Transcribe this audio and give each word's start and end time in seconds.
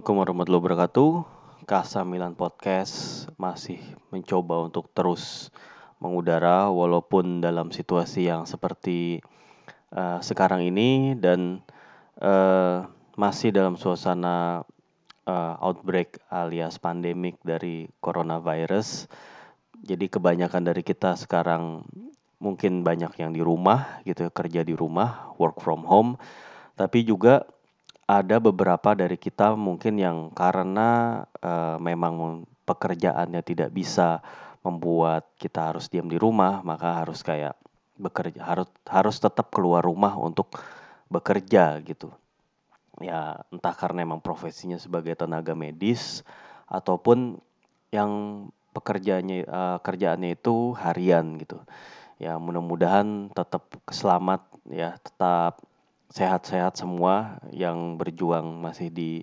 Assalamualaikum 0.00 0.32
warahmatullahi 0.32 0.64
wabarakatuh. 0.64 1.10
Kasa 1.68 2.08
Milan 2.08 2.32
Podcast 2.32 3.28
masih 3.36 3.84
mencoba 4.08 4.64
untuk 4.64 4.88
terus 4.96 5.52
mengudara 6.00 6.72
walaupun 6.72 7.44
dalam 7.44 7.68
situasi 7.68 8.24
yang 8.24 8.48
seperti 8.48 9.20
uh, 9.92 10.16
sekarang 10.24 10.64
ini 10.64 11.20
dan 11.20 11.60
uh, 12.16 12.88
masih 13.12 13.52
dalam 13.52 13.76
suasana 13.76 14.64
uh, 15.28 15.54
outbreak 15.60 16.16
alias 16.32 16.80
pandemik 16.80 17.36
dari 17.44 17.84
coronavirus. 18.00 19.04
Jadi 19.84 20.08
kebanyakan 20.08 20.64
dari 20.64 20.80
kita 20.80 21.12
sekarang 21.12 21.84
mungkin 22.40 22.80
banyak 22.80 23.20
yang 23.20 23.36
di 23.36 23.44
rumah 23.44 24.00
gitu 24.08 24.32
kerja 24.32 24.64
di 24.64 24.72
rumah, 24.72 25.36
work 25.36 25.60
from 25.60 25.84
home. 25.84 26.16
Tapi 26.72 27.04
juga 27.04 27.44
ada 28.10 28.42
beberapa 28.42 28.98
dari 28.98 29.14
kita 29.14 29.54
mungkin 29.54 29.94
yang 30.02 30.18
karena 30.34 31.22
uh, 31.38 31.78
memang 31.78 32.42
pekerjaannya 32.66 33.38
tidak 33.46 33.70
bisa 33.70 34.18
membuat 34.66 35.30
kita 35.38 35.70
harus 35.70 35.86
diam 35.86 36.10
di 36.10 36.18
rumah, 36.18 36.60
maka 36.66 37.06
harus 37.06 37.22
kayak 37.22 37.54
bekerja 38.00 38.42
harus 38.42 38.68
harus 38.88 39.16
tetap 39.20 39.52
keluar 39.54 39.86
rumah 39.86 40.18
untuk 40.18 40.58
bekerja 41.06 41.78
gitu. 41.86 42.10
Ya, 42.98 43.46
entah 43.54 43.72
karena 43.72 44.04
emang 44.04 44.20
profesinya 44.20 44.76
sebagai 44.76 45.14
tenaga 45.16 45.54
medis 45.54 46.26
ataupun 46.68 47.40
yang 47.94 48.10
pekerjaannya 48.74 49.46
uh, 49.46 49.78
kerjaannya 49.80 50.34
itu 50.34 50.74
harian 50.76 51.38
gitu. 51.38 51.62
Ya, 52.20 52.36
mudah-mudahan 52.36 53.32
tetap 53.32 53.70
selamat 53.88 54.44
ya, 54.68 55.00
tetap 55.00 55.64
sehat-sehat 56.10 56.76
semua 56.76 57.38
yang 57.54 57.94
berjuang 57.94 58.58
masih 58.58 58.90
di 58.90 59.22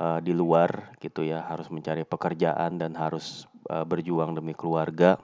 uh, 0.00 0.18
di 0.24 0.32
luar 0.32 0.96
gitu 0.98 1.22
ya. 1.24 1.44
Harus 1.44 1.68
mencari 1.68 2.02
pekerjaan 2.02 2.80
dan 2.80 2.96
harus 2.96 3.44
uh, 3.68 3.84
berjuang 3.84 4.32
demi 4.32 4.56
keluarga 4.56 5.20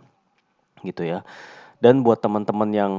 gitu 0.84 1.04
ya. 1.04 1.24
Dan 1.80 2.04
buat 2.04 2.20
teman-teman 2.20 2.70
yang 2.70 2.94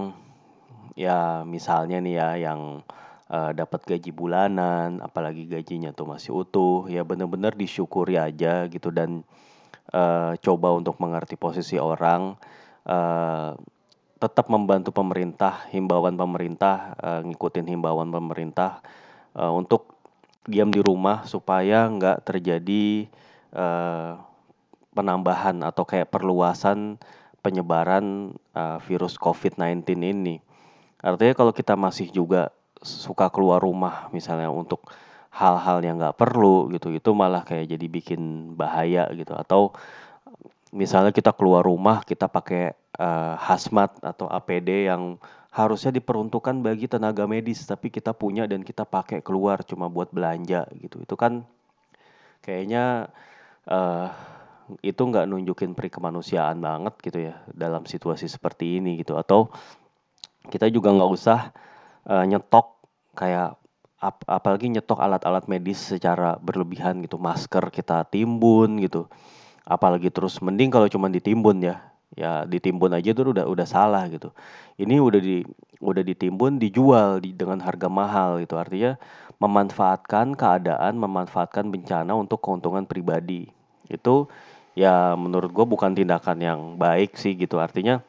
ya 0.98 1.46
misalnya 1.48 2.02
nih 2.04 2.16
ya 2.18 2.30
yang 2.52 2.84
uh, 3.32 3.52
dapat 3.56 3.88
gaji 3.88 4.12
bulanan 4.12 5.00
apalagi 5.00 5.48
gajinya 5.48 5.96
tuh 5.96 6.10
masih 6.12 6.36
utuh 6.36 6.92
ya 6.92 7.08
benar-benar 7.08 7.56
disyukuri 7.56 8.20
aja 8.20 8.68
gitu 8.68 8.92
dan 8.92 9.24
uh, 9.96 10.36
coba 10.44 10.76
untuk 10.76 11.00
mengerti 11.00 11.40
posisi 11.40 11.80
orang 11.80 12.36
uh, 12.86 13.56
tetap 14.22 14.54
membantu 14.54 14.94
pemerintah, 14.94 15.66
himbauan 15.74 16.14
pemerintah, 16.14 16.94
uh, 17.02 17.26
ngikutin 17.26 17.66
himbauan 17.74 18.14
pemerintah 18.14 18.86
uh, 19.34 19.50
untuk 19.50 19.98
diam 20.46 20.70
di 20.70 20.78
rumah 20.78 21.26
supaya 21.26 21.90
nggak 21.90 22.30
terjadi 22.30 23.10
uh, 23.58 24.22
penambahan 24.94 25.58
atau 25.66 25.90
kayak 25.90 26.14
perluasan 26.14 27.02
penyebaran 27.42 28.38
uh, 28.54 28.78
virus 28.86 29.18
COVID-19 29.18 29.82
ini. 29.98 30.38
Artinya 31.02 31.34
kalau 31.34 31.50
kita 31.50 31.74
masih 31.74 32.14
juga 32.14 32.54
suka 32.86 33.34
keluar 33.34 33.58
rumah 33.58 34.14
misalnya 34.14 34.54
untuk 34.54 34.86
hal-hal 35.34 35.82
yang 35.82 35.98
nggak 35.98 36.22
perlu 36.22 36.70
gitu, 36.70 36.94
itu 36.94 37.10
malah 37.18 37.42
kayak 37.42 37.74
jadi 37.74 37.86
bikin 37.90 38.54
bahaya 38.54 39.10
gitu 39.18 39.34
atau 39.34 39.74
misalnya 40.70 41.10
kita 41.10 41.34
keluar 41.34 41.66
rumah 41.66 42.06
kita 42.06 42.30
pakai 42.30 42.78
uh, 43.00 43.36
hazmat 43.40 43.96
atau 44.04 44.28
APD 44.28 44.90
yang 44.92 45.22
harusnya 45.52 45.92
diperuntukkan 45.92 46.64
bagi 46.64 46.88
tenaga 46.88 47.28
medis 47.28 47.68
tapi 47.68 47.92
kita 47.92 48.16
punya 48.16 48.48
dan 48.48 48.64
kita 48.64 48.88
pakai 48.88 49.20
keluar 49.20 49.64
cuma 49.68 49.92
buat 49.92 50.12
belanja 50.12 50.68
gitu. 50.80 51.04
Itu 51.04 51.20
kan 51.20 51.44
kayaknya 52.40 53.12
uh, 53.68 54.08
itu 54.80 55.02
nggak 55.04 55.28
nunjukin 55.28 55.76
peri 55.76 55.92
kemanusiaan 55.92 56.64
banget 56.64 56.96
gitu 57.04 57.20
ya 57.32 57.36
dalam 57.52 57.84
situasi 57.84 58.32
seperti 58.32 58.80
ini 58.80 59.04
gitu. 59.04 59.20
Atau 59.20 59.52
kita 60.48 60.72
juga 60.72 60.96
nggak 60.96 61.12
usah 61.12 61.52
uh, 62.08 62.24
nyetok 62.24 62.80
kayak 63.14 63.60
ap 64.02 64.18
apalagi 64.26 64.72
nyetok 64.72 64.98
alat-alat 64.98 65.46
medis 65.52 65.84
secara 65.84 66.40
berlebihan 66.40 67.04
gitu. 67.04 67.20
Masker 67.20 67.68
kita 67.76 68.08
timbun 68.08 68.80
gitu. 68.80 69.12
Apalagi 69.68 70.08
terus 70.10 70.40
mending 70.40 70.72
kalau 70.72 70.88
cuma 70.88 71.12
ditimbun 71.12 71.60
ya 71.60 71.91
ya 72.16 72.44
ditimbun 72.44 72.92
aja 72.92 73.16
tuh 73.16 73.32
udah 73.32 73.46
udah 73.48 73.68
salah 73.68 74.08
gitu. 74.12 74.32
Ini 74.76 75.00
udah 75.00 75.22
di 75.22 75.44
udah 75.82 76.04
ditimbun 76.06 76.62
dijual 76.62 77.24
di, 77.24 77.34
dengan 77.34 77.60
harga 77.64 77.88
mahal 77.88 78.44
gitu. 78.44 78.60
Artinya 78.60 79.00
memanfaatkan 79.42 80.38
keadaan, 80.38 81.00
memanfaatkan 81.02 81.74
bencana 81.74 82.14
untuk 82.14 82.44
keuntungan 82.44 82.86
pribadi. 82.86 83.50
Itu 83.90 84.30
ya 84.78 85.18
menurut 85.18 85.52
gue 85.52 85.66
bukan 85.66 85.98
tindakan 85.98 86.38
yang 86.40 86.60
baik 86.78 87.18
sih 87.18 87.34
gitu. 87.34 87.58
Artinya 87.58 88.04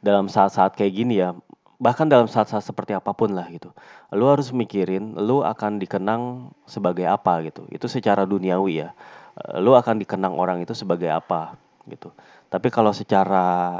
dalam 0.00 0.32
saat-saat 0.32 0.74
kayak 0.78 0.92
gini 0.96 1.20
ya, 1.20 1.36
bahkan 1.76 2.08
dalam 2.08 2.24
saat-saat 2.24 2.64
seperti 2.64 2.96
apa 2.96 3.12
pun 3.12 3.36
lah 3.36 3.48
gitu. 3.52 3.72
Lu 4.16 4.28
harus 4.32 4.48
mikirin 4.54 5.16
lu 5.20 5.44
akan 5.44 5.76
dikenang 5.76 6.52
sebagai 6.64 7.04
apa 7.04 7.44
gitu. 7.44 7.68
Itu 7.68 7.86
secara 7.86 8.24
duniawi 8.24 8.86
ya. 8.86 8.96
Lu 9.60 9.76
akan 9.76 10.00
dikenang 10.00 10.36
orang 10.36 10.64
itu 10.64 10.72
sebagai 10.72 11.12
apa 11.12 11.56
gitu. 11.88 12.12
Tapi 12.50 12.68
kalau 12.68 12.90
secara 12.90 13.78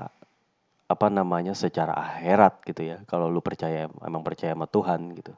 apa 0.91 1.07
namanya 1.07 1.55
secara 1.55 1.95
akhirat 1.95 2.67
gitu 2.67 2.83
ya 2.83 2.99
kalau 3.07 3.31
lu 3.31 3.39
percaya 3.39 3.87
emang 4.03 4.27
percaya 4.27 4.59
sama 4.59 4.67
Tuhan 4.67 5.15
gitu 5.15 5.31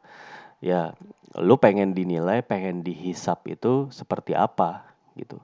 ya 0.65 0.97
lu 1.37 1.60
pengen 1.60 1.92
dinilai 1.92 2.41
pengen 2.41 2.81
dihisap 2.81 3.44
itu 3.53 3.92
seperti 3.92 4.32
apa 4.32 4.92
gitu. 5.16 5.41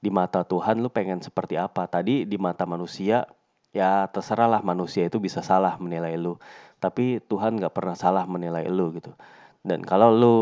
Di 0.00 0.08
mata 0.08 0.44
Tuhan 0.44 0.80
lu 0.80 0.88
pengen 0.88 1.20
seperti 1.20 1.60
apa? 1.60 1.84
Tadi 1.84 2.24
di 2.24 2.36
mata 2.40 2.64
manusia 2.64 3.28
ya 3.70 4.08
terserahlah 4.08 4.64
manusia 4.64 5.04
itu 5.04 5.20
bisa 5.20 5.44
salah 5.44 5.76
menilai 5.76 6.16
lu. 6.16 6.40
Tapi 6.80 7.20
Tuhan 7.20 7.60
nggak 7.60 7.72
pernah 7.76 7.96
salah 7.96 8.24
menilai 8.24 8.64
lu 8.68 8.96
gitu. 8.96 9.12
Dan 9.60 9.84
kalau 9.84 10.08
lu 10.12 10.34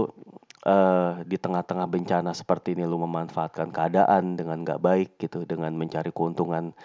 uh, 0.68 1.24
di 1.24 1.40
tengah-tengah 1.40 1.88
bencana 1.88 2.36
seperti 2.36 2.76
ini 2.76 2.84
lu 2.84 3.00
memanfaatkan 3.00 3.72
keadaan 3.72 4.36
dengan 4.36 4.60
gak 4.60 4.84
baik 4.84 5.16
gitu 5.16 5.48
dengan 5.48 5.72
mencari 5.72 6.12
keuntungan 6.12 6.76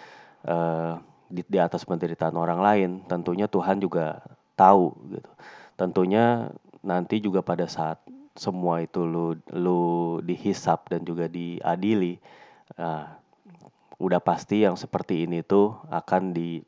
uh, 0.47 0.95
di, 1.27 1.43
di 1.43 1.59
atas 1.59 1.83
penderitaan 1.83 2.39
orang 2.39 2.63
lain 2.63 2.89
tentunya 3.11 3.51
Tuhan 3.51 3.83
juga 3.83 4.23
tahu 4.55 4.95
gitu. 5.11 5.31
Tentunya 5.75 6.53
nanti 6.85 7.19
juga 7.19 7.41
pada 7.41 7.65
saat 7.65 7.99
semua 8.33 8.81
itu 8.81 9.05
lu 9.05 9.37
lu 9.53 9.81
dihisap 10.25 10.89
dan 10.89 11.05
juga 11.05 11.29
diadili 11.29 12.17
uh, 12.77 13.05
udah 14.01 14.21
pasti 14.21 14.65
yang 14.65 14.73
seperti 14.73 15.25
ini 15.29 15.45
tuh 15.45 15.77
akan 15.89 16.33
di 16.33 16.61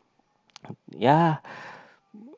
ya 0.93 1.41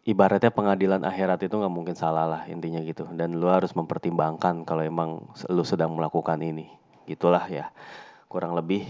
ibaratnya 0.08 0.56
pengadilan 0.56 1.04
akhirat 1.04 1.44
itu 1.44 1.60
nggak 1.60 1.74
mungkin 1.76 1.96
salah 2.00 2.24
lah 2.24 2.42
intinya 2.48 2.80
gitu. 2.80 3.04
Dan 3.12 3.36
lu 3.36 3.52
harus 3.52 3.76
mempertimbangkan 3.76 4.64
kalau 4.64 4.82
emang 4.82 5.28
lu 5.52 5.64
sedang 5.68 5.92
melakukan 6.00 6.40
ini. 6.40 6.72
Gitulah 7.04 7.44
ya. 7.52 7.76
Kurang 8.32 8.56
lebih 8.56 8.88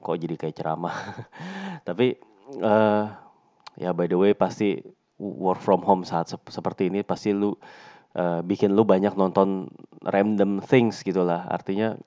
kok 0.00 0.16
jadi 0.16 0.34
kayak 0.40 0.56
ceramah. 0.56 0.96
Tapi 1.88 2.16
uh, 2.64 3.04
ya 3.76 3.92
by 3.92 4.08
the 4.08 4.16
way 4.16 4.32
pasti 4.32 4.80
work 5.20 5.60
from 5.60 5.84
home 5.84 6.08
saat 6.08 6.32
se 6.32 6.40
seperti 6.48 6.88
ini 6.88 7.04
pasti 7.04 7.36
lu 7.36 7.52
uh, 8.16 8.40
bikin 8.40 8.72
lu 8.72 8.88
banyak 8.88 9.12
nonton 9.12 9.68
random 10.08 10.64
things 10.64 11.04
gitulah. 11.04 11.44
Artinya 11.52 12.00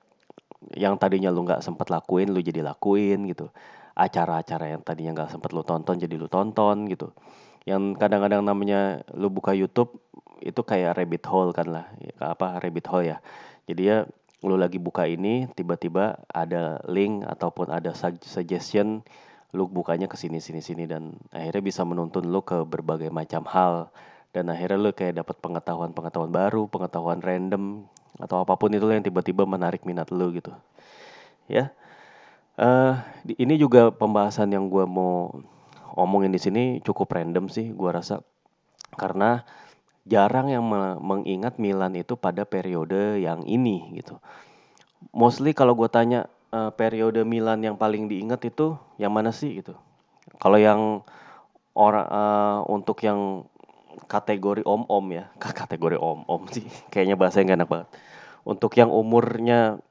yang 0.74 0.98
tadinya 0.98 1.30
lu 1.30 1.46
nggak 1.46 1.62
sempat 1.62 1.86
lakuin 1.86 2.34
lu 2.34 2.42
jadi 2.42 2.66
lakuin 2.66 3.30
gitu. 3.30 3.46
Acara-acara 3.94 4.74
yang 4.74 4.82
tadinya 4.82 5.22
nggak 5.22 5.38
sempat 5.38 5.54
lu 5.54 5.62
tonton 5.62 6.02
jadi 6.02 6.18
lu 6.18 6.26
tonton 6.26 6.90
gitu 6.90 7.14
yang 7.68 7.96
kadang-kadang 7.96 8.40
namanya 8.44 9.04
lu 9.12 9.28
buka 9.28 9.52
YouTube 9.52 10.00
itu 10.40 10.60
kayak 10.64 10.96
rabbit 10.96 11.24
hole 11.28 11.52
kan 11.52 11.68
lah. 11.68 11.86
Ya, 12.00 12.32
apa 12.32 12.56
rabbit 12.60 12.86
hole 12.88 13.12
ya. 13.12 13.16
Jadi 13.68 13.82
ya 13.84 13.98
lu 14.40 14.56
lagi 14.56 14.80
buka 14.80 15.04
ini 15.04 15.44
tiba-tiba 15.52 16.24
ada 16.32 16.80
link 16.88 17.28
ataupun 17.28 17.68
ada 17.68 17.92
suggestion 18.24 19.04
lu 19.52 19.68
bukanya 19.68 20.08
ke 20.08 20.16
sini 20.16 20.40
sini 20.40 20.64
sini 20.64 20.88
dan 20.88 21.18
akhirnya 21.34 21.60
bisa 21.60 21.82
menuntun 21.84 22.30
lu 22.30 22.40
ke 22.40 22.64
berbagai 22.64 23.12
macam 23.12 23.44
hal. 23.44 23.92
Dan 24.30 24.46
akhirnya 24.48 24.78
lu 24.78 24.90
kayak 24.94 25.20
dapat 25.20 25.36
pengetahuan-pengetahuan 25.42 26.30
baru 26.30 26.70
pengetahuan 26.70 27.20
random 27.20 27.84
atau 28.16 28.40
apa 28.44 28.54
pun 28.56 28.70
itu 28.72 28.86
yang 28.88 29.04
tiba-tiba 29.04 29.44
menarik 29.44 29.84
minat 29.84 30.08
lu 30.08 30.32
gitu. 30.32 30.54
Ya. 31.50 31.74
Uh, 32.60 33.00
ini 33.40 33.56
juga 33.56 33.88
pembahasan 33.88 34.52
yang 34.52 34.68
gue 34.68 34.84
mau 34.84 35.32
omongin 35.96 36.30
di 36.34 36.40
sini 36.42 36.62
cukup 36.84 37.14
random 37.14 37.50
sih 37.50 37.72
gua 37.72 37.98
rasa. 37.98 38.22
Karena 38.94 39.42
jarang 40.08 40.48
yang 40.48 40.64
mengingat 41.00 41.60
Milan 41.60 41.94
itu 41.94 42.16
pada 42.16 42.42
periode 42.48 43.20
yang 43.20 43.44
ini 43.44 43.94
gitu. 44.00 44.18
Mostly 45.14 45.54
kalau 45.56 45.72
gue 45.76 45.88
tanya 45.88 46.28
uh, 46.52 46.74
periode 46.74 47.24
Milan 47.24 47.62
yang 47.64 47.76
paling 47.78 48.10
diingat 48.10 48.42
itu 48.48 48.76
yang 48.98 49.12
mana 49.12 49.30
sih 49.32 49.60
gitu. 49.60 49.76
Kalau 50.40 50.58
yang 50.58 51.06
orang 51.76 52.06
uh, 52.08 52.58
untuk 52.68 53.00
yang 53.06 53.46
kategori 54.10 54.66
om-om 54.66 55.06
ya, 55.14 55.30
kategori 55.62 55.96
om-om 55.96 56.48
sih, 56.50 56.66
kayaknya 56.90 57.16
bahasa 57.16 57.40
yang 57.40 57.54
gak 57.54 57.60
enak 57.64 57.70
banget. 57.70 57.88
untuk 58.40 58.72
yang 58.72 58.88
umurnya 58.88 59.84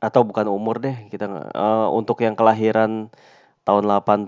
atau 0.00 0.24
bukan 0.24 0.48
umur 0.48 0.80
deh 0.80 1.04
kita 1.12 1.28
uh, 1.52 1.92
untuk 1.92 2.24
yang 2.24 2.32
kelahiran 2.32 3.12
tahun 3.68 3.84
80 3.84 4.24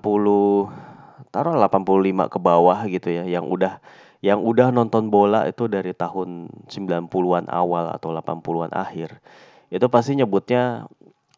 taruh 1.31 1.55
85 1.58 2.32
ke 2.32 2.38
bawah 2.38 2.78
gitu 2.90 3.08
ya 3.11 3.25
yang 3.26 3.46
udah 3.46 3.78
yang 4.25 4.40
udah 4.43 4.73
nonton 4.73 5.12
bola 5.12 5.44
itu 5.46 5.69
dari 5.69 5.93
tahun 5.93 6.50
90-an 6.67 7.46
awal 7.52 7.93
atau 7.93 8.11
80-an 8.17 8.73
akhir 8.73 9.20
itu 9.69 9.87
pasti 9.93 10.17
nyebutnya 10.17 10.88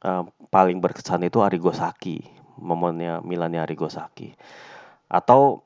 uh, 0.05 0.25
paling 0.49 0.79
berkesan 0.79 1.27
itu 1.27 1.43
Arrigo 1.43 1.75
Sacchi 1.75 2.39
momennya 2.61 3.23
Milannya 3.23 3.63
Arrigo 3.63 3.87
Sacchi. 3.87 4.35
Atau 5.09 5.65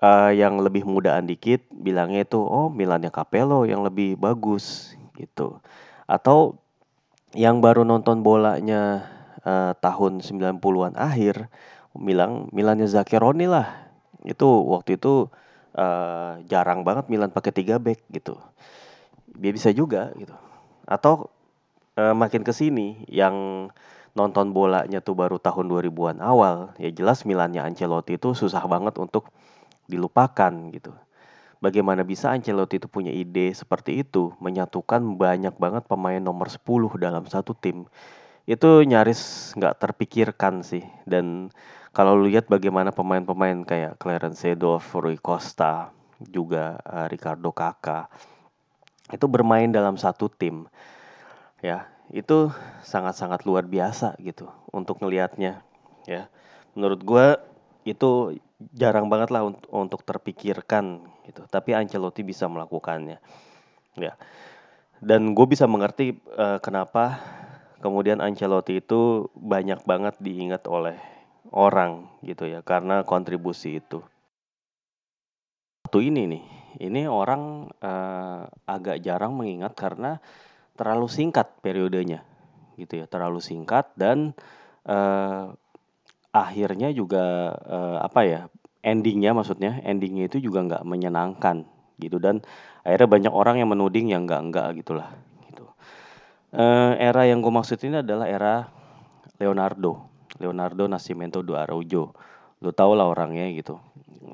uh, 0.00 0.32
yang 0.32 0.62
lebih 0.62 0.86
mudaan 0.86 1.26
dikit 1.26 1.66
bilangnya 1.74 2.24
itu 2.24 2.40
oh 2.40 2.70
Milannya 2.70 3.10
Capello 3.12 3.66
yang 3.66 3.82
lebih 3.84 4.16
bagus 4.16 4.94
gitu. 5.18 5.58
Atau 6.06 6.62
yang 7.36 7.62
baru 7.62 7.86
nonton 7.86 8.22
bolanya 8.26 9.06
uh, 9.46 9.74
tahun 9.78 10.22
90-an 10.22 10.98
akhir 10.98 11.50
bilang 11.96 12.48
Milannya 12.54 12.86
Zaccheroni 12.86 13.50
lah 13.50 13.90
itu 14.22 14.46
waktu 14.46 15.00
itu 15.00 15.26
uh, 15.74 16.38
jarang 16.46 16.84
banget 16.84 17.08
Milan 17.08 17.32
pakai 17.32 17.50
tiga 17.50 17.80
back 17.80 18.04
gitu 18.12 18.36
dia 19.34 19.52
bisa 19.54 19.72
juga 19.72 20.12
gitu 20.18 20.34
atau 20.86 21.30
uh, 21.96 22.14
makin 22.14 22.44
ke 22.44 22.52
sini 22.52 23.06
yang 23.08 23.68
nonton 24.12 24.50
bolanya 24.50 24.98
tuh 24.98 25.14
baru 25.14 25.38
tahun 25.38 25.70
2000-an 25.70 26.18
awal 26.18 26.74
ya 26.76 26.90
jelas 26.90 27.22
Milannya 27.22 27.62
Ancelotti 27.62 28.18
itu 28.18 28.34
susah 28.34 28.66
banget 28.66 28.98
untuk 28.98 29.30
dilupakan 29.86 30.52
gitu 30.74 30.94
Bagaimana 31.60 32.08
bisa 32.08 32.32
Ancelotti 32.32 32.80
itu 32.80 32.88
punya 32.88 33.12
ide 33.12 33.52
seperti 33.52 34.00
itu, 34.00 34.32
menyatukan 34.40 35.20
banyak 35.20 35.52
banget 35.60 35.84
pemain 35.84 36.16
nomor 36.16 36.48
10 36.48 36.96
dalam 36.96 37.28
satu 37.28 37.52
tim. 37.52 37.84
Itu 38.48 38.80
nyaris 38.80 39.52
nggak 39.60 39.76
terpikirkan 39.76 40.64
sih. 40.64 40.80
Dan 41.04 41.52
kalau 42.00 42.16
lu 42.16 42.32
lihat 42.32 42.48
bagaimana 42.48 42.96
pemain-pemain 42.96 43.60
kayak 43.60 44.00
Clarence 44.00 44.40
Seedorf, 44.40 44.96
Rui 44.96 45.20
Costa, 45.20 45.92
juga 46.16 46.80
uh, 46.80 47.04
Ricardo 47.12 47.52
Kakak 47.52 48.08
itu 49.12 49.28
bermain 49.28 49.68
dalam 49.68 50.00
satu 50.00 50.32
tim. 50.32 50.64
Ya, 51.60 51.92
itu 52.08 52.48
sangat-sangat 52.80 53.44
luar 53.44 53.68
biasa 53.68 54.16
gitu 54.16 54.48
untuk 54.72 55.04
ngelihatnya 55.04 55.60
ya. 56.08 56.32
Menurut 56.72 57.04
gue 57.04 57.26
itu 57.84 58.40
jarang 58.72 59.12
banget 59.12 59.28
lah 59.28 59.52
untuk, 59.52 59.68
untuk 59.68 60.00
terpikirkan 60.00 61.04
gitu. 61.28 61.44
Tapi 61.52 61.76
Ancelotti 61.76 62.24
bisa 62.24 62.48
melakukannya. 62.48 63.20
Ya. 64.00 64.16
Dan 65.04 65.36
gue 65.36 65.44
bisa 65.44 65.68
mengerti 65.68 66.16
uh, 66.32 66.56
kenapa 66.64 67.20
kemudian 67.84 68.24
Ancelotti 68.24 68.80
itu 68.80 69.28
banyak 69.36 69.84
banget 69.84 70.16
diingat 70.16 70.64
oleh 70.64 71.19
orang 71.50 72.06
gitu 72.22 72.46
ya 72.46 72.62
karena 72.62 73.02
kontribusi 73.02 73.82
itu. 73.82 74.02
Waktu 75.86 76.14
ini 76.14 76.22
nih, 76.30 76.44
ini 76.86 77.02
orang 77.10 77.66
uh, 77.82 78.46
agak 78.66 79.02
jarang 79.02 79.34
mengingat 79.34 79.74
karena 79.74 80.22
terlalu 80.78 81.10
singkat 81.10 81.58
periodenya 81.58 82.22
gitu 82.78 83.02
ya, 83.02 83.06
terlalu 83.10 83.42
singkat 83.42 83.90
dan 83.98 84.32
uh, 84.86 85.50
akhirnya 86.30 86.94
juga 86.94 87.54
uh, 87.58 87.98
apa 88.06 88.20
ya 88.22 88.40
endingnya 88.80 89.34
maksudnya 89.34 89.82
endingnya 89.84 90.30
itu 90.30 90.40
juga 90.40 90.64
nggak 90.64 90.84
menyenangkan 90.86 91.66
gitu 92.00 92.16
dan 92.16 92.40
akhirnya 92.86 93.08
banyak 93.10 93.32
orang 93.34 93.60
yang 93.60 93.68
menuding 93.68 94.08
yang 94.08 94.24
nggak 94.24 94.40
nggak 94.48 94.68
gitulah 94.80 95.10
gitu 95.50 95.68
uh, 96.56 96.96
era 96.96 97.28
yang 97.28 97.44
gue 97.44 97.52
maksud 97.52 97.76
ini 97.84 98.00
adalah 98.00 98.26
era 98.30 98.70
Leonardo 99.36 100.09
Leonardo 100.40 100.88
Nascimento 100.88 101.44
do 101.44 101.54
Araujo. 101.54 102.16
Lo 102.64 102.72
tau 102.72 102.96
lah 102.96 103.06
orangnya 103.06 103.46
gitu. 103.52 103.76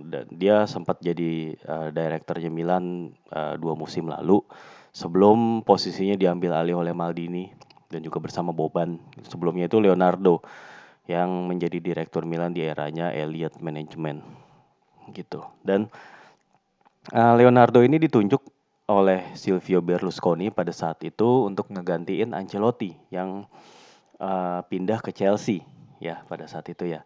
Dan 0.07 0.31
dia 0.31 0.67
sempat 0.71 1.03
jadi 1.03 1.59
uh, 1.67 1.91
direkturnya 1.91 2.51
Milan 2.51 3.15
uh, 3.35 3.59
dua 3.59 3.75
musim 3.75 4.07
lalu. 4.07 4.41
Sebelum 4.95 5.67
posisinya 5.67 6.17
diambil 6.17 6.57
alih 6.57 6.79
oleh 6.79 6.95
Maldini 6.95 7.53
dan 7.91 8.01
juga 8.01 8.23
bersama 8.23 8.55
Boban. 8.55 8.97
Sebelumnya 9.27 9.69
itu 9.69 9.83
Leonardo 9.83 10.41
yang 11.07 11.47
menjadi 11.47 11.79
direktur 11.79 12.27
Milan 12.27 12.55
di 12.55 12.67
eranya 12.67 13.13
Elliot 13.13 13.59
Management. 13.63 14.23
Gitu. 15.11 15.43
Dan 15.63 15.91
uh, 17.15 17.35
Leonardo 17.37 17.83
ini 17.83 17.99
ditunjuk 17.99 18.43
oleh 18.87 19.35
Silvio 19.35 19.83
Berlusconi 19.83 20.55
pada 20.55 20.71
saat 20.71 21.03
itu 21.03 21.47
untuk 21.47 21.71
ngegantiin 21.75 22.31
Ancelotti 22.31 22.95
yang 23.11 23.47
uh, 24.23 24.63
pindah 24.67 25.03
ke 25.03 25.11
Chelsea 25.11 25.63
ya 26.03 26.25
pada 26.27 26.49
saat 26.49 26.69
itu 26.71 26.89
ya. 26.89 27.05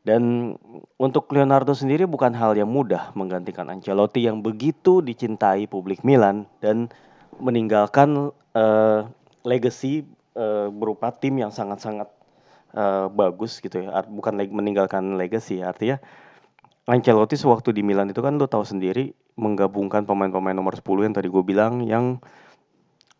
Dan 0.00 0.56
untuk 0.96 1.28
Leonardo 1.28 1.76
sendiri 1.76 2.08
bukan 2.08 2.32
hal 2.32 2.56
yang 2.56 2.72
mudah 2.72 3.12
menggantikan 3.12 3.68
Ancelotti 3.68 4.24
yang 4.24 4.40
begitu 4.40 5.04
dicintai 5.04 5.68
publik 5.68 6.00
Milan 6.08 6.48
dan 6.64 6.88
meninggalkan 7.36 8.32
uh, 8.56 9.00
legacy 9.44 10.08
uh, 10.40 10.72
berupa 10.72 11.12
tim 11.12 11.36
yang 11.36 11.52
sangat-sangat 11.52 12.08
uh, 12.72 13.12
bagus 13.12 13.60
gitu 13.60 13.84
ya. 13.84 14.00
Bukan 14.08 14.40
leg 14.40 14.48
meninggalkan 14.48 15.20
legacy, 15.20 15.60
artinya 15.60 16.00
Ancelotti 16.88 17.36
sewaktu 17.36 17.76
di 17.76 17.84
Milan 17.84 18.08
itu 18.08 18.24
kan 18.24 18.40
lo 18.40 18.48
tahu 18.48 18.64
sendiri 18.64 19.12
menggabungkan 19.36 20.08
pemain-pemain 20.08 20.56
nomor 20.56 20.80
10 20.80 21.06
yang 21.06 21.14
tadi 21.14 21.28
gue 21.28 21.44
bilang 21.44 21.84
yang 21.84 22.18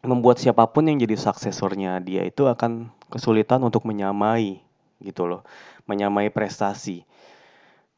membuat 0.00 0.40
siapa 0.40 0.64
pun 0.72 0.89
yang 0.89 0.96
jadi 0.96 1.12
suksesornya 1.12 2.00
dia 2.00 2.24
itu 2.24 2.48
akan 2.48 2.89
kesulitan 3.12 3.60
untuk 3.60 3.84
menyamai 3.84 4.65
gitu 5.01 5.27
loh, 5.27 5.43
menyamai 5.89 6.29
prestasi. 6.31 7.03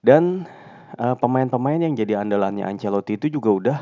Dan 0.03 0.47
pemain 0.99 1.17
pemain-pemain 1.19 1.81
yang 1.81 1.95
jadi 1.97 2.21
andalannya 2.21 2.69
Ancelotti 2.69 3.17
itu 3.17 3.33
juga 3.33 3.51
udah 3.51 3.79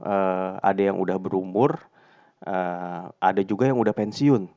uh, 0.00 0.52
ada 0.60 0.80
yang 0.80 0.96
udah 0.96 1.16
berumur, 1.20 1.76
uh, 2.48 3.12
ada 3.20 3.42
juga 3.44 3.68
yang 3.68 3.76
udah 3.76 3.92
pensiun. 3.92 4.48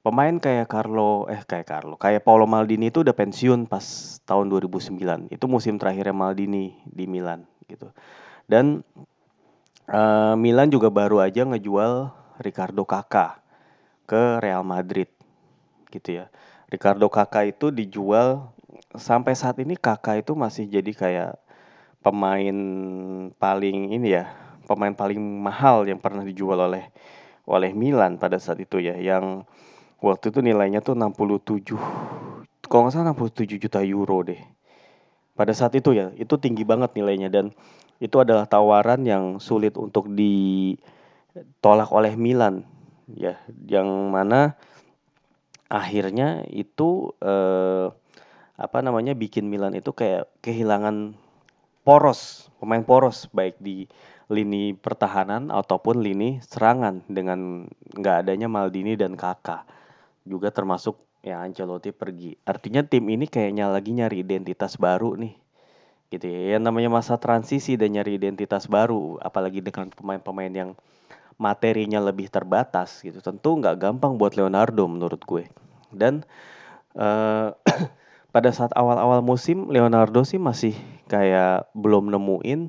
Pemain 0.00 0.32
kayak 0.40 0.72
Carlo 0.72 1.28
eh 1.28 1.44
kayak 1.44 1.66
Carlo 1.68 1.94
kayak 2.00 2.24
Paolo 2.24 2.48
Maldini 2.48 2.88
itu 2.88 3.04
udah 3.04 3.12
pensiun 3.12 3.68
pas 3.68 3.84
tahun 4.24 4.48
2009 4.48 5.28
itu 5.28 5.44
musim 5.44 5.76
terakhirnya 5.76 6.16
Maldini 6.16 6.80
di 6.88 7.04
Milan 7.04 7.44
gitu. 7.68 7.92
Dan 8.48 8.80
uh, 9.92 10.34
Milan 10.40 10.72
juga 10.72 10.88
baru 10.88 11.20
aja 11.20 11.44
ngejual 11.44 12.08
Ricardo 12.40 12.88
Kakak 12.88 13.44
ke 14.08 14.40
Real 14.40 14.64
Madrid 14.64 15.12
gitu 15.92 16.24
ya 16.24 16.32
Ricardo 16.70 17.10
Kakak 17.10 17.58
itu 17.58 17.74
dijual 17.74 18.54
sampai 18.94 19.34
saat 19.34 19.58
ini 19.58 19.74
Kakak 19.74 20.22
itu 20.22 20.38
masih 20.38 20.70
jadi 20.70 20.92
kayak 20.94 21.32
pemain 22.00 22.56
paling 23.36 23.92
ini 23.92 24.14
ya 24.16 24.30
pemain 24.64 24.94
paling 24.94 25.18
mahal 25.18 25.84
yang 25.84 25.98
pernah 25.98 26.22
dijual 26.22 26.56
oleh 26.70 26.88
oleh 27.44 27.74
Milan 27.74 28.16
pada 28.16 28.38
saat 28.38 28.62
itu 28.62 28.78
ya 28.78 28.94
yang 28.94 29.42
waktu 29.98 30.30
itu 30.30 30.40
nilainya 30.40 30.78
tuh 30.80 30.94
67 30.94 31.74
kalau 32.70 32.86
nggak 32.86 32.94
salah 32.94 33.18
67 33.18 33.58
juta 33.58 33.82
euro 33.82 34.22
deh. 34.22 34.38
Pada 35.34 35.50
saat 35.50 35.74
itu 35.74 35.90
ya 35.90 36.14
itu 36.14 36.38
tinggi 36.38 36.62
banget 36.62 36.94
nilainya 36.94 37.26
dan 37.26 37.50
itu 37.98 38.14
adalah 38.22 38.46
tawaran 38.46 39.02
yang 39.02 39.42
sulit 39.42 39.74
untuk 39.74 40.06
ditolak 40.14 41.90
oleh 41.90 42.14
Milan 42.14 42.62
ya 43.10 43.42
yang 43.66 44.14
mana 44.14 44.54
akhirnya 45.70 46.44
itu 46.50 47.14
eh, 47.22 47.88
apa 48.60 48.78
namanya 48.84 49.16
bikin 49.16 49.48
Milan 49.48 49.72
itu 49.78 49.94
kayak 49.94 50.28
kehilangan 50.44 51.16
poros 51.86 52.50
pemain 52.60 52.84
poros 52.84 53.24
baik 53.32 53.56
di 53.56 53.88
lini 54.30 54.76
pertahanan 54.76 55.48
ataupun 55.48 56.04
lini 56.04 56.38
serangan 56.44 57.02
dengan 57.08 57.66
nggak 57.96 58.26
adanya 58.26 58.46
Maldini 58.46 58.94
dan 58.94 59.16
Kakak 59.16 59.64
juga 60.28 60.52
termasuk 60.52 61.00
ya 61.20 61.40
Ancelotti 61.44 61.92
pergi. 61.92 62.36
Artinya 62.44 62.84
tim 62.84 63.04
ini 63.08 63.28
kayaknya 63.28 63.68
lagi 63.68 63.92
nyari 63.96 64.24
identitas 64.24 64.76
baru 64.76 65.16
nih. 65.16 65.34
Gitu 66.10 66.26
ya. 66.26 66.58
Yang 66.58 66.62
namanya 66.66 66.90
masa 66.90 67.16
transisi 67.20 67.78
dan 67.78 67.94
nyari 67.94 68.18
identitas 68.18 68.66
baru, 68.66 69.20
apalagi 69.22 69.62
dengan 69.62 69.88
pemain-pemain 69.94 70.52
yang 70.52 70.70
materinya 71.40 71.96
lebih 72.04 72.28
terbatas 72.28 73.00
gitu. 73.00 73.24
Tentu 73.24 73.56
nggak 73.56 73.80
gampang 73.80 74.20
buat 74.20 74.36
Leonardo 74.36 74.84
menurut 74.84 75.24
gue. 75.24 75.48
Dan 75.88 76.20
uh, 76.94 77.56
pada 78.34 78.50
saat 78.52 78.76
awal-awal 78.76 79.24
musim 79.24 79.72
Leonardo 79.72 80.20
sih 80.22 80.36
masih 80.36 80.76
kayak 81.08 81.72
belum 81.72 82.12
nemuin 82.12 82.68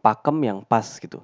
pakem 0.00 0.36
yang 0.42 0.58
pas 0.64 0.96
gitu. 0.96 1.20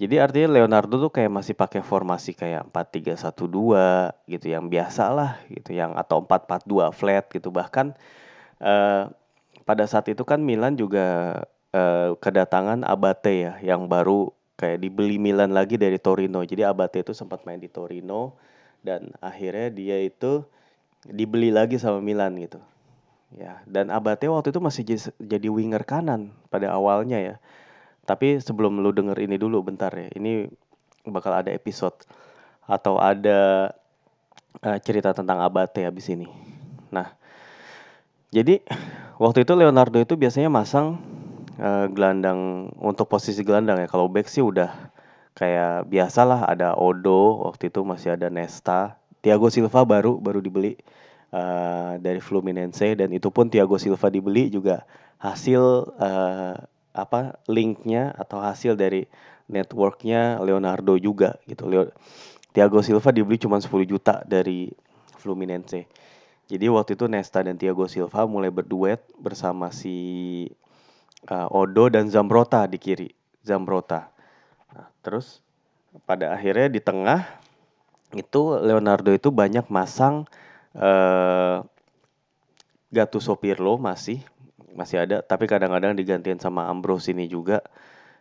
Jadi 0.00 0.18
artinya 0.18 0.58
Leonardo 0.58 0.98
tuh 0.98 1.12
kayak 1.14 1.30
masih 1.30 1.54
pakai 1.54 1.78
formasi 1.82 2.34
kayak 2.34 2.66
4-3-1-2 2.74 4.34
gitu 4.34 4.46
yang 4.50 4.66
biasa 4.66 5.14
lah 5.14 5.38
gitu 5.46 5.78
yang 5.78 5.94
atau 5.94 6.26
4-4-2 6.26 6.90
flat 6.90 7.30
gitu 7.30 7.54
bahkan 7.54 7.94
uh, 8.58 9.06
pada 9.62 9.84
saat 9.86 10.10
itu 10.10 10.26
kan 10.26 10.42
Milan 10.42 10.74
juga 10.74 11.38
uh, 11.70 12.18
kedatangan 12.18 12.82
Abate 12.82 13.46
ya 13.46 13.52
yang 13.62 13.86
baru 13.86 14.34
kayak 14.62 14.78
dibeli 14.78 15.18
Milan 15.18 15.50
lagi 15.50 15.74
dari 15.74 15.98
Torino. 15.98 16.46
Jadi 16.46 16.62
Abate 16.62 17.02
itu 17.02 17.10
sempat 17.10 17.42
main 17.42 17.58
di 17.58 17.66
Torino 17.66 18.38
dan 18.86 19.10
akhirnya 19.18 19.74
dia 19.74 19.98
itu 19.98 20.46
dibeli 21.02 21.50
lagi 21.50 21.82
sama 21.82 21.98
Milan 21.98 22.38
gitu. 22.38 22.62
Ya, 23.34 23.58
dan 23.66 23.90
Abate 23.90 24.30
waktu 24.30 24.54
itu 24.54 24.62
masih 24.62 24.86
jadi 25.18 25.48
winger 25.50 25.82
kanan 25.82 26.30
pada 26.46 26.70
awalnya 26.70 27.18
ya. 27.18 27.36
Tapi 28.06 28.38
sebelum 28.38 28.78
lu 28.78 28.94
denger 28.94 29.18
ini 29.18 29.34
dulu 29.34 29.66
bentar 29.66 29.90
ya. 29.90 30.06
Ini 30.14 30.46
bakal 31.10 31.42
ada 31.42 31.50
episode 31.50 31.98
atau 32.62 33.02
ada 33.02 33.74
uh, 34.62 34.78
cerita 34.78 35.10
tentang 35.10 35.42
Abate 35.42 35.82
habis 35.82 36.06
ini. 36.06 36.30
Nah, 36.94 37.10
jadi 38.30 38.62
waktu 39.18 39.42
itu 39.42 39.58
Leonardo 39.58 39.98
itu 39.98 40.14
biasanya 40.14 40.52
masang 40.52 41.02
uh, 41.58 41.86
gelandang 41.90 42.72
untuk 42.80 43.08
posisi 43.08 43.42
gelandang 43.42 43.80
ya. 43.82 43.88
Kalau 43.90 44.06
back 44.08 44.28
sih 44.28 44.40
udah 44.44 44.70
kayak 45.32 45.88
biasalah 45.88 46.44
ada 46.48 46.76
Odo 46.76 47.48
waktu 47.48 47.72
itu 47.72 47.80
masih 47.82 48.14
ada 48.14 48.28
Nesta, 48.28 49.00
Thiago 49.24 49.48
Silva 49.48 49.84
baru 49.84 50.20
baru 50.20 50.44
dibeli 50.44 50.76
uh, 51.32 51.96
dari 51.98 52.20
Fluminense 52.20 52.94
dan 52.96 53.08
itu 53.10 53.32
pun 53.32 53.48
Thiago 53.48 53.80
Silva 53.80 54.12
dibeli 54.12 54.52
juga 54.52 54.84
hasil 55.18 55.92
uh, 55.96 56.56
apa 56.92 57.40
linknya 57.48 58.12
atau 58.20 58.42
hasil 58.44 58.76
dari 58.76 59.08
networknya 59.48 60.40
Leonardo 60.44 60.96
juga 61.00 61.40
gitu. 61.48 61.68
Leo, 61.68 61.88
Thiago 62.52 62.84
Silva 62.84 63.08
dibeli 63.10 63.40
cuma 63.40 63.56
10 63.56 63.68
juta 63.88 64.20
dari 64.28 64.68
Fluminense. 65.16 65.88
Jadi 66.52 66.68
waktu 66.68 67.00
itu 67.00 67.08
Nesta 67.08 67.40
dan 67.40 67.56
Thiago 67.56 67.88
Silva 67.88 68.28
mulai 68.28 68.52
berduet 68.52 69.00
bersama 69.16 69.72
si 69.72 70.52
uh, 71.30 71.48
Odo 71.50 71.92
dan 71.92 72.08
Zambrota 72.10 72.66
di 72.66 72.78
kiri. 72.80 73.10
Zambrota. 73.42 74.10
Nah, 74.72 74.88
terus 75.02 75.42
pada 76.08 76.32
akhirnya 76.32 76.72
di 76.72 76.80
tengah 76.80 77.42
itu 78.16 78.56
Leonardo 78.60 79.12
itu 79.12 79.28
banyak 79.28 79.68
masang 79.68 80.24
uh, 80.76 81.64
Gattuso 82.92 83.36
Pirlo 83.40 83.80
masih 83.80 84.20
masih 84.72 85.04
ada 85.04 85.20
tapi 85.20 85.48
kadang-kadang 85.48 85.96
digantiin 85.96 86.40
sama 86.40 86.68
Ambrosini 86.68 87.28
juga 87.28 87.60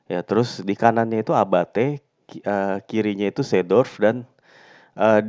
ya 0.07 0.23
terus 0.23 0.59
di 0.63 0.75
kanannya 0.75 1.23
itu 1.23 1.31
Abate 1.31 2.03
uh, 2.43 2.79
kirinya 2.87 3.27
itu 3.27 3.43
Sedorf 3.43 3.99
dan 3.99 4.27
uh, 4.99 5.23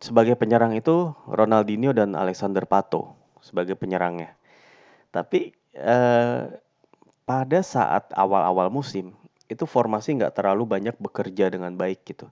sebagai 0.00 0.36
penyerang 0.36 0.76
itu 0.76 1.12
Ronaldinho 1.28 1.96
dan 1.96 2.12
Alexander 2.12 2.68
Pato 2.68 3.16
sebagai 3.40 3.76
penyerangnya 3.76 4.36
tapi 5.12 5.56
pada 7.26 7.60
saat 7.60 8.08
awal-awal 8.14 8.70
musim 8.70 9.12
itu 9.50 9.66
formasi 9.66 10.14
nggak 10.14 10.38
terlalu 10.38 10.66
banyak 10.66 10.94
bekerja 10.98 11.50
dengan 11.50 11.74
baik 11.74 12.06
gitu. 12.06 12.30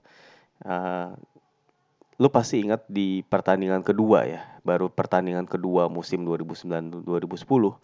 Uh, 0.63 1.11
lu 2.15 2.31
pasti 2.31 2.63
ingat 2.63 2.87
di 2.87 3.19
pertandingan 3.27 3.83
kedua 3.83 4.23
ya, 4.23 4.41
baru 4.63 4.87
pertandingan 4.87 5.45
kedua 5.51 5.91
musim 5.91 6.23
2009-2010 6.23 7.75